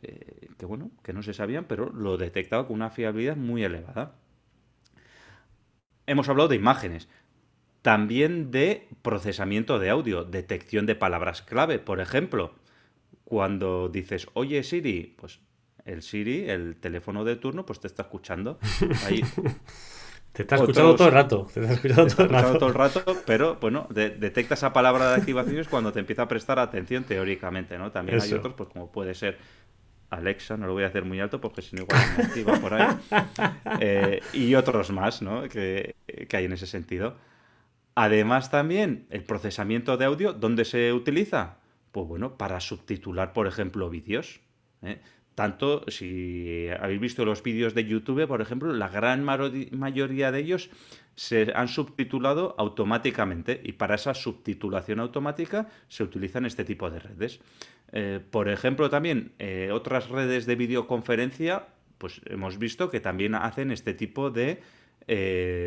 eh, 0.01 0.47
que, 0.57 0.65
bueno, 0.65 0.89
que 1.03 1.13
no 1.13 1.21
se 1.21 1.33
sabían, 1.33 1.65
pero 1.65 1.93
lo 1.93 2.17
detectaba 2.17 2.65
con 2.65 2.75
una 2.75 2.89
fiabilidad 2.89 3.37
muy 3.37 3.63
elevada. 3.63 4.15
Hemos 6.07 6.27
hablado 6.29 6.49
de 6.49 6.55
imágenes, 6.55 7.07
también 7.85 8.49
de 8.49 8.87
procesamiento 9.03 9.77
de 9.77 9.91
audio, 9.91 10.23
detección 10.23 10.87
de 10.87 10.95
palabras 10.95 11.43
clave, 11.43 11.77
por 11.77 11.99
ejemplo 11.99 12.55
cuando 13.23 13.89
dices, 13.89 14.27
oye 14.33 14.63
Siri, 14.63 15.13
pues 15.17 15.39
el 15.83 16.01
Siri, 16.01 16.49
el 16.49 16.77
teléfono 16.77 17.23
de 17.23 17.35
turno, 17.35 17.63
pues 17.63 17.79
te 17.79 17.85
está 17.85 18.01
escuchando. 18.01 18.57
te 20.31 20.41
está 20.41 20.55
escuchando 20.55 20.95
todo 20.95 21.07
el 21.09 21.13
rato. 21.13 21.47
Te 21.53 21.59
está 21.59 21.73
escuchando, 21.73 22.57
todo, 22.57 22.69
el 22.69 22.73
rato. 22.73 23.03
pero 23.27 23.57
bueno, 23.61 23.87
detecta 23.91 24.55
esa 24.55 24.73
palabra 24.73 25.09
de 25.11 25.15
activaciones 25.17 25.67
cuando 25.67 25.91
te 25.91 25.99
empieza 25.99 26.23
a 26.23 26.27
prestar 26.27 26.57
atención 26.57 27.03
teóricamente, 27.03 27.77
¿no? 27.77 27.91
También 27.91 28.19
hay 28.19 28.33
otros, 28.33 28.55
pues 28.55 28.69
como 28.69 28.91
puede 28.91 29.13
ser 29.13 29.37
Alexa, 30.09 30.57
no 30.57 30.65
lo 30.65 30.73
voy 30.73 30.85
a 30.85 30.87
hacer 30.87 31.05
muy 31.05 31.19
alto 31.19 31.39
porque 31.39 31.61
si 31.61 31.75
no 31.75 31.83
igual 31.83 32.01
me 32.17 32.23
activa 32.23 32.59
por 32.59 32.73
ahí. 32.73 32.95
Eh, 33.79 34.21
y 34.33 34.55
otros 34.55 34.91
más, 34.91 35.21
¿no? 35.21 35.49
Que, 35.49 35.95
que 36.29 36.37
hay 36.37 36.45
en 36.45 36.53
ese 36.53 36.65
sentido. 36.65 37.15
Además 37.95 38.51
también 38.51 39.07
el 39.09 39.23
procesamiento 39.23 39.97
de 39.97 40.05
audio, 40.05 40.33
¿dónde 40.33 40.65
se 40.65 40.93
utiliza? 40.93 41.57
pues 41.95 42.09
bueno, 42.09 42.37
para 42.37 42.59
subtitular, 42.59 43.31
por 43.31 43.47
ejemplo, 43.47 43.89
vídeos. 43.89 44.41
¿eh? 44.81 44.99
Tanto 45.33 45.85
si 45.87 46.67
habéis 46.77 46.99
visto 46.99 47.23
los 47.23 47.41
vídeos 47.41 47.73
de 47.73 47.85
YouTube, 47.85 48.27
por 48.27 48.41
ejemplo, 48.41 48.73
la 48.73 48.89
gran 48.89 49.23
mayoría 49.23 50.33
de 50.33 50.39
ellos 50.39 50.69
se 51.15 51.53
han 51.55 51.69
subtitulado 51.69 52.53
automáticamente 52.57 53.61
y 53.63 53.71
para 53.71 53.95
esa 53.95 54.13
subtitulación 54.13 54.99
automática 54.99 55.69
se 55.87 56.03
utilizan 56.03 56.45
este 56.45 56.65
tipo 56.65 56.89
de 56.89 56.99
redes. 56.99 57.39
Eh, 57.93 58.19
por 58.29 58.49
ejemplo, 58.49 58.89
también 58.89 59.31
eh, 59.39 59.69
otras 59.71 60.09
redes 60.09 60.45
de 60.45 60.57
videoconferencia, 60.57 61.67
pues 61.97 62.19
hemos 62.25 62.59
visto 62.59 62.89
que 62.89 62.99
también 62.99 63.35
hacen 63.35 63.71
este 63.71 63.93
tipo 63.93 64.31
de 64.31 64.61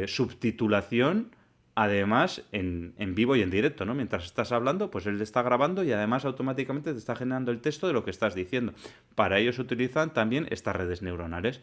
subtitulación 0.09 1.31
además 1.79 2.43
en, 2.51 2.93
vivo 3.15 3.37
y 3.37 3.43
en 3.43 3.51
directo, 3.51 3.85
¿no? 3.85 3.95
Mientras 3.95 4.25
estás 4.25 4.51
hablando, 4.51 4.91
pues 4.91 5.07
él 5.07 5.21
está 5.21 5.43
grabando 5.43 5.85
y 5.85 5.93
además 5.93 6.25
automáticamente 6.25 6.91
te 6.93 6.99
está 6.99 7.15
generando 7.15 7.53
el 7.53 7.61
texto 7.61 7.87
de 7.87 7.93
lo 7.93 8.05
que 8.05 8.11
estás 8.11 8.35
diciendo. 8.35 8.73
Para 9.15 9.39
ello 9.39 9.53
se 9.53 9.63
utilizan 9.63 10.13
también 10.13 10.49
estas 10.51 10.75
redes 10.75 11.03
neuronales. 11.03 11.61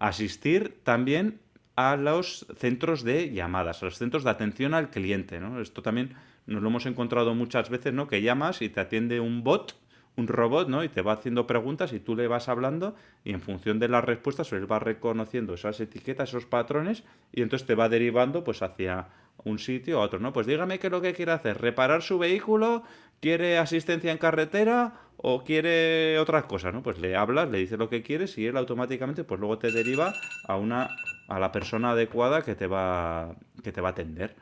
Asistir 0.00 0.80
también 0.82 1.38
a 1.76 1.94
los 1.94 2.44
centros 2.56 3.04
de 3.04 3.32
llamadas, 3.32 3.80
a 3.82 3.84
los 3.84 3.98
centros 3.98 4.24
de 4.24 4.30
atención 4.30 4.74
al 4.74 4.90
cliente, 4.90 5.38
¿no? 5.38 5.60
Esto 5.60 5.80
también 5.80 6.16
nos 6.44 6.60
lo 6.60 6.68
hemos 6.68 6.86
encontrado 6.86 7.32
muchas 7.36 7.70
veces, 7.70 7.92
¿no? 7.92 8.08
Que 8.08 8.20
llamas 8.20 8.62
y 8.62 8.68
te 8.68 8.80
atiende 8.80 9.20
un 9.20 9.44
bot, 9.44 9.76
un 10.16 10.26
robot, 10.26 10.68
¿no? 10.68 10.82
Y 10.82 10.88
te 10.88 11.02
va 11.02 11.12
haciendo 11.12 11.46
preguntas 11.46 11.92
y 11.92 12.00
tú 12.00 12.16
le 12.16 12.26
vas 12.26 12.48
hablando 12.48 12.96
y 13.22 13.30
en 13.30 13.40
función 13.40 13.78
de 13.78 13.86
las 13.86 14.02
respuestas 14.02 14.52
él 14.52 14.70
va 14.70 14.80
reconociendo 14.80 15.54
esas 15.54 15.78
etiquetas, 15.78 16.30
esos 16.30 16.46
patrones 16.46 17.04
y 17.32 17.42
entonces 17.42 17.64
te 17.64 17.76
va 17.76 17.88
derivando 17.88 18.42
pues 18.42 18.60
hacia 18.60 19.06
un 19.44 19.58
sitio 19.58 20.00
a 20.00 20.04
otro, 20.04 20.18
¿no? 20.18 20.32
Pues 20.32 20.46
dígame 20.46 20.78
qué 20.78 20.86
es 20.88 20.90
lo 20.90 21.00
que 21.00 21.14
quiere 21.14 21.32
hacer, 21.32 21.60
reparar 21.60 22.02
su 22.02 22.18
vehículo, 22.18 22.84
quiere 23.20 23.58
asistencia 23.58 24.12
en 24.12 24.18
carretera 24.18 24.94
o 25.16 25.44
quiere 25.44 26.18
otras 26.18 26.44
cosas, 26.44 26.72
¿no? 26.74 26.82
Pues 26.82 26.98
le 26.98 27.16
hablas, 27.16 27.50
le 27.50 27.58
dices 27.58 27.78
lo 27.78 27.88
que 27.88 28.02
quieres 28.02 28.36
y 28.38 28.46
él 28.46 28.56
automáticamente 28.56 29.24
pues 29.24 29.40
luego 29.40 29.58
te 29.58 29.72
deriva 29.72 30.14
a 30.46 30.56
una 30.56 30.90
a 31.28 31.38
la 31.38 31.52
persona 31.52 31.92
adecuada 31.92 32.42
que 32.42 32.54
te 32.54 32.66
va 32.66 33.36
que 33.62 33.72
te 33.72 33.80
va 33.80 33.88
a 33.88 33.92
atender. 33.92 34.36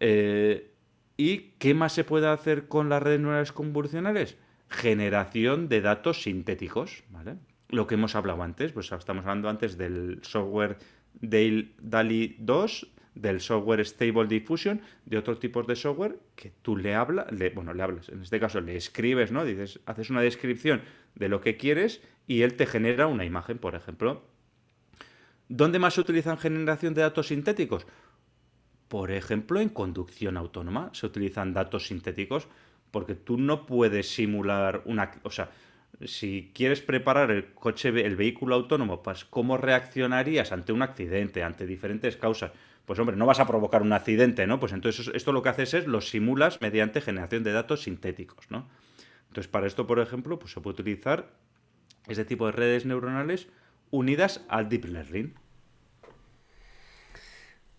Eh, 0.00 0.72
¿Y 1.16 1.50
qué 1.58 1.74
más 1.74 1.92
se 1.92 2.04
puede 2.04 2.28
hacer 2.28 2.68
con 2.68 2.88
las 2.88 3.02
redes 3.02 3.20
neuronales 3.20 3.52
convolucionales? 3.52 4.36
Generación 4.68 5.68
de 5.68 5.80
datos 5.80 6.22
sintéticos, 6.22 7.02
¿vale? 7.10 7.36
Lo 7.68 7.86
que 7.86 7.96
hemos 7.96 8.14
hablado 8.14 8.42
antes, 8.42 8.72
pues 8.72 8.92
estamos 8.92 9.24
hablando 9.24 9.48
antes 9.48 9.76
del 9.76 10.20
software 10.22 10.78
DALI 11.20 12.36
2 12.38 12.92
del 13.20 13.40
software 13.40 13.84
Stable 13.84 14.26
Diffusion, 14.26 14.80
de 15.04 15.18
otros 15.18 15.40
tipos 15.40 15.66
de 15.66 15.76
software 15.76 16.18
que 16.36 16.52
tú 16.62 16.76
le 16.76 16.94
hablas, 16.94 17.26
bueno, 17.54 17.74
le 17.74 17.82
hablas, 17.82 18.08
en 18.08 18.22
este 18.22 18.40
caso 18.40 18.60
le 18.60 18.76
escribes, 18.76 19.32
¿no? 19.32 19.44
Dices, 19.44 19.80
haces 19.86 20.10
una 20.10 20.20
descripción 20.20 20.82
de 21.14 21.28
lo 21.28 21.40
que 21.40 21.56
quieres 21.56 22.00
y 22.26 22.42
él 22.42 22.54
te 22.54 22.66
genera 22.66 23.06
una 23.06 23.24
imagen, 23.24 23.58
por 23.58 23.74
ejemplo. 23.74 24.22
¿Dónde 25.48 25.78
más 25.78 25.94
se 25.94 26.00
utilizan 26.00 26.38
generación 26.38 26.94
de 26.94 27.02
datos 27.02 27.28
sintéticos? 27.28 27.86
Por 28.88 29.10
ejemplo, 29.10 29.60
en 29.60 29.68
conducción 29.68 30.36
autónoma 30.36 30.90
se 30.92 31.06
utilizan 31.06 31.52
datos 31.52 31.86
sintéticos 31.86 32.48
porque 32.90 33.14
tú 33.14 33.36
no 33.36 33.66
puedes 33.66 34.08
simular 34.10 34.82
una... 34.84 35.10
O 35.22 35.30
sea, 35.30 35.50
si 36.04 36.52
quieres 36.54 36.80
preparar 36.80 37.30
el 37.30 37.52
coche, 37.52 37.88
el 37.88 38.16
vehículo 38.16 38.54
autónomo, 38.54 39.02
pues 39.02 39.24
cómo 39.24 39.56
reaccionarías 39.56 40.52
ante 40.52 40.72
un 40.72 40.82
accidente, 40.82 41.42
ante 41.42 41.66
diferentes 41.66 42.16
causas. 42.16 42.52
Pues 42.88 42.98
hombre, 42.98 43.16
no 43.16 43.26
vas 43.26 43.38
a 43.38 43.46
provocar 43.46 43.82
un 43.82 43.92
accidente, 43.92 44.46
¿no? 44.46 44.58
Pues 44.58 44.72
entonces 44.72 45.10
esto 45.12 45.30
lo 45.32 45.42
que 45.42 45.50
haces 45.50 45.74
es 45.74 45.86
lo 45.86 46.00
simulas 46.00 46.62
mediante 46.62 47.02
generación 47.02 47.44
de 47.44 47.52
datos 47.52 47.82
sintéticos, 47.82 48.50
¿no? 48.50 48.66
Entonces 49.28 49.46
para 49.46 49.66
esto, 49.66 49.86
por 49.86 50.00
ejemplo, 50.00 50.38
pues 50.38 50.54
se 50.54 50.62
puede 50.62 50.80
utilizar 50.80 51.28
este 52.06 52.24
tipo 52.24 52.46
de 52.46 52.52
redes 52.52 52.86
neuronales 52.86 53.48
unidas 53.90 54.42
al 54.48 54.70
deep 54.70 54.86
learning. 54.86 55.34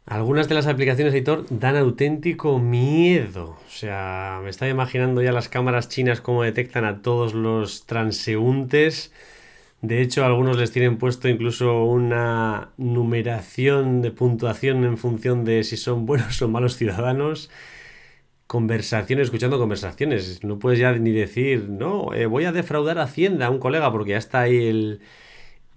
Algunas 0.06 0.48
de 0.48 0.54
las 0.54 0.68
aplicaciones 0.68 1.12
editor 1.12 1.44
dan 1.50 1.76
auténtico 1.76 2.60
miedo. 2.60 3.58
O 3.66 3.72
sea, 3.72 4.42
me 4.44 4.52
estaba 4.52 4.70
imaginando 4.70 5.24
ya 5.24 5.32
las 5.32 5.50
cámaras 5.50 5.90
chinas 5.90 6.22
cómo 6.22 6.44
detectan 6.44 6.86
a 6.86 7.02
todos 7.02 7.34
los 7.34 7.88
transeúntes. 7.88 9.12
De 9.82 10.02
hecho, 10.02 10.26
algunos 10.26 10.58
les 10.58 10.72
tienen 10.72 10.98
puesto 10.98 11.30
incluso 11.30 11.86
una 11.86 12.72
numeración 12.78 14.02
de 14.02 14.12
puntuación 14.12 14.84
en 14.84 14.98
función 14.98 15.46
de 15.46 15.64
si 15.64 15.78
son 15.78 16.06
buenos 16.06 16.42
o 16.42 16.50
malos 16.50 16.76
ciudadanos. 16.76 17.50
Conversaciones, 18.48 19.26
escuchando 19.26 19.60
conversaciones. 19.60 20.44
No 20.44 20.60
puedes 20.60 20.80
ya 20.80 20.92
ni 20.94 21.12
decir, 21.12 21.70
no, 21.70 22.14
eh, 22.14 22.26
voy 22.26 22.46
a 22.46 22.52
defraudar 22.52 22.98
a 23.00 23.04
Hacienda 23.04 23.48
a 23.48 23.50
un 23.52 23.60
colega 23.60 23.92
porque 23.92 24.12
ya 24.12 24.18
está 24.18 24.42
ahí 24.42 24.68
el, 24.68 25.02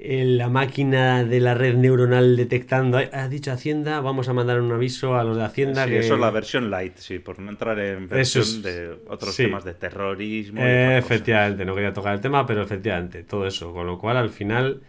la 0.04 0.48
máquina 0.48 1.24
de 1.24 1.40
la 1.40 1.54
red 1.54 1.76
neuronal 1.76 2.36
detectando, 2.36 2.98
ha 2.98 3.28
dicho 3.28 3.52
Hacienda, 3.52 4.00
vamos 4.00 4.28
a 4.28 4.32
mandar 4.32 4.60
un 4.60 4.72
aviso 4.72 5.16
a 5.16 5.24
los 5.24 5.36
de 5.36 5.44
Hacienda. 5.44 5.86
Sí, 5.86 5.94
eso 5.94 6.14
es 6.14 6.20
la 6.20 6.30
versión 6.30 6.70
light, 6.70 6.96
sí, 6.96 7.18
por 7.18 7.38
no 7.38 7.50
entrar 7.50 7.78
en 7.78 8.08
versión 8.08 8.62
de 8.62 8.96
otros 9.08 9.36
temas 9.36 9.64
de 9.64 9.74
terrorismo. 9.74 10.60
efectivamente, 10.62 11.64
no 11.64 11.74
quería 11.74 11.92
tocar 11.92 12.14
el 12.14 12.20
tema, 12.20 12.46
pero 12.46 12.62
efectivamente, 12.62 13.22
todo 13.22 13.46
eso. 13.46 13.72
Con 13.72 13.86
lo 13.86 13.98
cual, 13.98 14.16
al 14.16 14.30
final, 14.30 14.82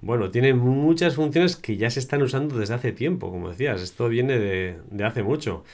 bueno, 0.00 0.30
tiene 0.30 0.54
muchas 0.54 1.14
funciones 1.14 1.56
que 1.56 1.76
ya 1.76 1.90
se 1.90 2.00
están 2.00 2.22
usando 2.22 2.58
desde 2.58 2.74
hace 2.74 2.92
tiempo, 2.92 3.30
como 3.30 3.50
decías, 3.50 3.82
esto 3.82 4.08
viene 4.08 4.38
de, 4.38 4.78
de 4.90 5.04
hace 5.04 5.22
mucho 5.22 5.64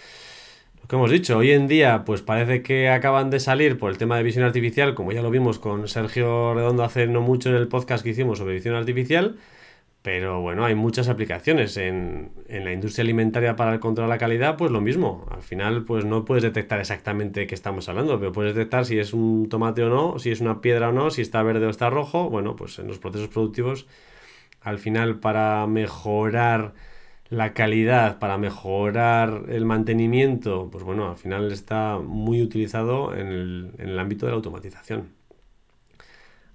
que 0.93 0.97
hemos 0.97 1.11
dicho, 1.11 1.39
hoy 1.39 1.53
en 1.53 1.69
día 1.69 2.05
pues 2.05 2.21
parece 2.21 2.63
que 2.63 2.91
acaban 2.91 3.31
de 3.31 3.41
salir 3.41 3.79
por 3.79 3.91
el 3.91 3.97
tema 3.97 4.19
de 4.19 4.25
visión 4.25 4.45
artificial, 4.45 4.95
como 4.95 5.11
ya 5.11 5.23
lo 5.23 5.31
vimos 5.31 5.59
con 5.59 5.89
Sergio 5.89 6.53
Redondo 6.53 6.85
hace 6.85 7.07
no 7.07 7.23
mucho 7.23 7.49
en 7.49 7.55
el 7.55 7.67
podcast 7.67 8.05
que 8.05 8.11
hicimos 8.11 8.37
sobre 8.37 8.53
visión 8.53 8.75
artificial, 8.75 9.39
pero 10.03 10.43
bueno, 10.43 10.67
hay 10.67 10.75
muchas 10.75 11.09
aplicaciones 11.09 11.79
en, 11.79 12.33
en, 12.47 12.67
la 12.67 12.75
industria 12.75 13.05
alimentaria 13.05 13.57
para 13.57 13.73
el 13.73 13.81
control 13.81 14.09
de 14.09 14.11
la 14.11 14.19
calidad, 14.19 14.59
pues 14.59 14.71
lo 14.71 14.83
mismo. 14.83 15.27
Al 15.31 15.41
final, 15.41 15.87
pues 15.87 16.05
no 16.05 16.27
puedes 16.27 16.43
detectar 16.43 16.79
exactamente 16.79 17.47
qué 17.47 17.55
estamos 17.55 17.89
hablando, 17.89 18.19
pero 18.19 18.33
puedes 18.33 18.55
detectar 18.55 18.85
si 18.85 18.99
es 18.99 19.15
un 19.15 19.49
tomate 19.49 19.83
o 19.85 19.89
no, 19.89 20.19
si 20.19 20.31
es 20.31 20.43
una 20.43 20.61
piedra 20.61 20.91
o 20.91 20.93
no, 20.93 21.11
si 21.11 21.23
está 21.23 21.43
verde 21.43 21.65
o 21.65 21.71
está 21.71 21.89
rojo. 21.89 22.29
Bueno, 22.29 22.55
pues 22.55 22.79
en 22.79 22.87
los 22.89 22.99
procesos 22.99 23.29
productivos, 23.29 23.87
al 24.61 24.79
final, 24.79 25.21
para 25.21 25.67
mejorar 25.67 26.75
la 27.33 27.55
calidad, 27.55 28.19
para 28.19 28.37
mejorar 28.37 29.45
el 29.49 29.65
mantenimiento, 29.65 30.69
pues 30.71 30.85
bueno, 30.85 31.09
al 31.09 31.17
final 31.17 31.51
está 31.51 31.99
muy 31.99 32.43
utilizado 32.43 33.17
en 33.17 33.73
el, 33.79 33.99
ámbito 33.99 34.27
de 34.27 34.33
la 34.33 34.37
automatización. 34.37 35.09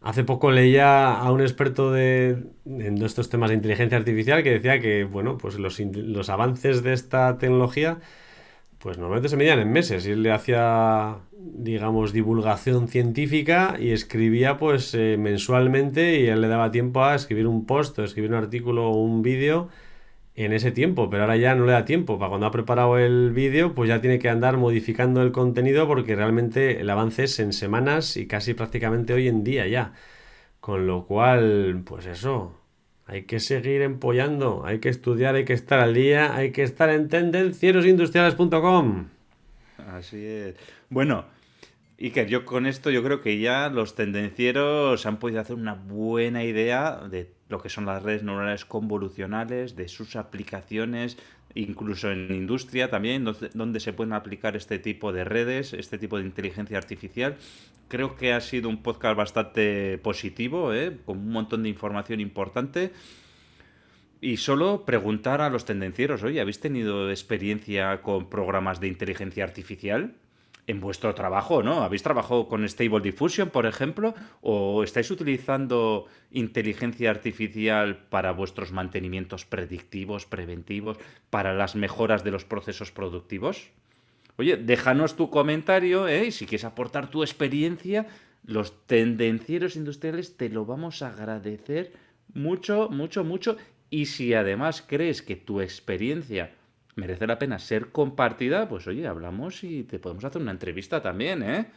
Hace 0.01 0.23
poco 0.23 0.51
leía 0.51 1.15
a 1.15 1.32
un 1.32 1.41
experto 1.41 1.91
de, 1.91 2.43
en 2.67 3.01
estos 3.01 3.28
temas 3.30 3.49
de 3.49 3.55
inteligencia 3.55 3.97
artificial 3.97 4.43
que 4.43 4.51
decía 4.51 4.80
que, 4.80 5.03
bueno, 5.03 5.39
pues 5.39 5.57
los, 5.57 5.80
los 5.80 6.30
avances 6.30 6.84
de 6.84 6.93
esta 6.93 7.39
tecnología, 7.39 7.97
pues 8.78 8.99
normalmente 8.99 9.30
se 9.30 9.36
medían 9.36 9.57
en 9.57 9.71
meses. 9.71 10.05
Y 10.05 10.11
él 10.11 10.21
le 10.21 10.32
hacía, 10.32 11.17
digamos, 11.32 12.13
divulgación 12.13 12.88
científica 12.88 13.78
y 13.80 13.89
escribía, 13.89 14.57
pues, 14.57 14.93
eh, 14.93 15.17
mensualmente 15.17 16.19
y 16.19 16.28
él 16.28 16.39
le 16.39 16.47
daba 16.47 16.69
tiempo 16.69 17.03
a 17.03 17.15
escribir 17.15 17.47
un 17.47 17.65
post, 17.65 17.97
o 17.97 18.03
escribir 18.03 18.30
un 18.30 18.38
artículo 18.38 18.91
o 18.91 19.01
un 19.01 19.23
vídeo 19.23 19.69
en 20.38 20.54
ese 20.54 20.72
tiempo, 20.72 21.10
pero 21.10 21.24
ahora 21.24 21.36
ya 21.36 21.56
no 21.56 21.66
le 21.66 21.72
da 21.72 21.84
tiempo. 21.84 22.20
Para 22.20 22.30
cuando 22.30 22.46
ha 22.46 22.52
preparado 22.52 23.00
el 23.00 23.32
vídeo, 23.32 23.74
pues 23.74 23.90
ya 23.90 24.02
tiene 24.02 24.20
que 24.20 24.30
andar 24.30 24.56
modificando 24.58 25.24
el 25.24 25.32
contenido 25.32 25.88
porque 25.88 26.16
realmente 26.16 26.80
el 26.80 26.90
avance 26.92 27.24
es 27.24 27.40
en 27.40 27.54
semanas 27.54 28.18
y 28.18 28.28
casi 28.28 28.54
prácticamente 28.54 29.14
hoy 29.14 29.28
en 29.28 29.44
día 29.44 29.68
ya. 29.68 29.94
Con 30.60 30.86
lo 30.86 31.06
cual, 31.06 31.82
pues 31.84 32.06
eso, 32.06 32.56
hay 33.08 33.24
que 33.24 33.40
seguir 33.40 33.82
empollando, 33.82 34.64
hay 34.64 34.80
que 34.80 34.90
estudiar, 34.90 35.34
hay 35.34 35.44
que 35.44 35.54
estar 35.54 35.80
al 35.80 35.96
día, 35.96 36.36
hay 36.36 36.52
que 36.52 36.62
estar 36.62 36.90
en 36.92 37.10
tendencierosindustriales.com. 37.10 39.08
Así 39.88 40.24
es. 40.24 40.56
Bueno, 40.90 41.26
que 41.98 42.28
yo 42.28 42.46
con 42.46 42.68
esto 42.68 42.92
yo 42.92 43.04
creo 43.04 43.22
que 43.22 43.40
ya 43.40 43.70
los 43.70 43.96
tendencieros 43.96 45.04
han 45.08 45.18
podido 45.18 45.42
hacer 45.42 45.56
una 45.56 45.74
buena 45.74 46.44
idea 46.44 47.02
de 47.10 47.37
lo 47.50 47.62
que 47.62 47.70
son 47.70 47.86
las 47.86 48.04
redes 48.04 48.24
neuronales 48.24 48.66
convolucionales, 48.66 49.76
de 49.76 49.88
sus 49.88 50.16
aplicaciones, 50.16 51.18
incluso 51.56 52.12
en 52.12 52.34
industria 52.34 52.89
también, 52.89 53.24
donde, 53.26 53.80
se 53.80 53.93
pueden 53.93 54.14
aplicar 54.14 54.56
este 54.56 54.80
tipo 54.80 55.12
de 55.12 55.24
redes, 55.24 55.74
este 55.74 55.98
tipo 55.98 56.18
de 56.18 56.26
inteligencia 56.26 56.78
artificial. 56.78 57.38
Creo 57.88 58.16
que 58.16 58.34
ha 58.34 58.41
sido 58.41 58.70
un 58.70 58.84
podcast 58.84 59.18
bastante 59.18 59.98
positivo, 60.00 60.74
¿eh? 60.74 60.98
con 61.06 61.20
un 61.20 61.32
montón 61.32 61.64
de 61.64 61.70
información 61.70 62.20
importante. 62.20 62.91
Y 64.20 64.38
solo 64.38 64.84
preguntar 64.84 65.41
a 65.41 65.50
los 65.50 65.66
tendencieros, 65.66 66.24
oye, 66.24 66.41
¿habéis 66.41 66.60
tenido 66.60 67.10
experiencia 67.10 68.02
con 68.02 68.30
programas 68.30 68.80
de 68.80 68.88
inteligencia 68.88 69.43
artificial? 69.43 70.16
En 70.68 70.82
vuestro 70.82 71.15
trabajo, 71.15 71.63
¿no? 71.63 71.82
¿Habéis 71.82 72.03
trabajado 72.03 72.47
con 72.47 72.68
Stable 72.68 72.99
Diffusion, 72.99 73.49
por 73.49 73.65
ejemplo? 73.65 74.13
¿O 74.41 74.84
estáis 74.84 75.09
utilizando 75.09 76.05
inteligencia 76.30 77.09
artificial 77.09 77.97
para 78.09 78.34
vuestros 78.34 78.74
mantenimientos 78.74 79.45
predictivos, 79.45 80.26
preventivos, 80.26 80.97
para 81.30 81.53
las 81.53 81.76
mejoras 81.76 82.26
de 82.26 82.32
los 82.32 82.43
procesos 82.43 82.91
productivos? 82.91 83.70
Oye, 84.36 84.57
déjanos 84.57 85.15
tu 85.15 85.30
comentario, 85.30 86.07
¿eh? 86.07 86.32
si 86.32 86.45
quieres 86.45 86.65
aportar 86.65 87.09
tu 87.09 87.24
experiencia, 87.24 88.05
los 88.45 88.86
tendencieros 88.86 89.76
industriales 89.78 90.38
te 90.38 90.49
lo 90.49 90.65
vamos 90.65 91.01
a 91.01 91.07
agradecer 91.07 91.93
mucho, 92.34 92.89
mucho, 92.89 93.24
mucho. 93.24 93.57
Y 93.89 94.07
si 94.07 94.34
además 94.34 94.84
crees 94.86 95.22
que 95.22 95.38
tu 95.38 95.61
experiencia 95.61 96.51
merece 96.98 97.28
la 97.28 97.39
pena 97.39 97.60
ser 97.60 97.91
compartida, 97.91 98.68
pues 98.68 98.88
oye, 98.88 99.08
hablamos 99.08 99.64
y 99.64 99.84
te 99.84 100.00
podemos 100.00 100.26
hacer 100.26 100.41
una 100.41 100.52
entrevista 100.52 101.02
también, 101.02 101.43
¿eh? 101.43 101.68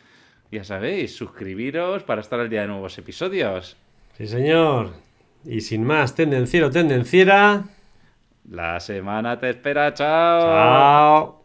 Ya 0.50 0.64
sabéis, 0.64 1.14
suscribiros 1.14 2.02
para 2.02 2.20
estar 2.20 2.40
al 2.40 2.50
día 2.50 2.62
de 2.62 2.68
nuevos 2.68 2.98
episodios. 2.98 3.76
Sí, 4.16 4.26
señor. 4.26 4.90
Y 5.44 5.60
sin 5.60 5.84
más, 5.84 6.14
tendenciero, 6.14 6.70
tendenciera. 6.70 7.64
La 8.50 8.80
semana 8.80 9.38
te 9.38 9.50
espera, 9.50 9.94
chao. 9.94 10.40
Chao. 10.40 11.39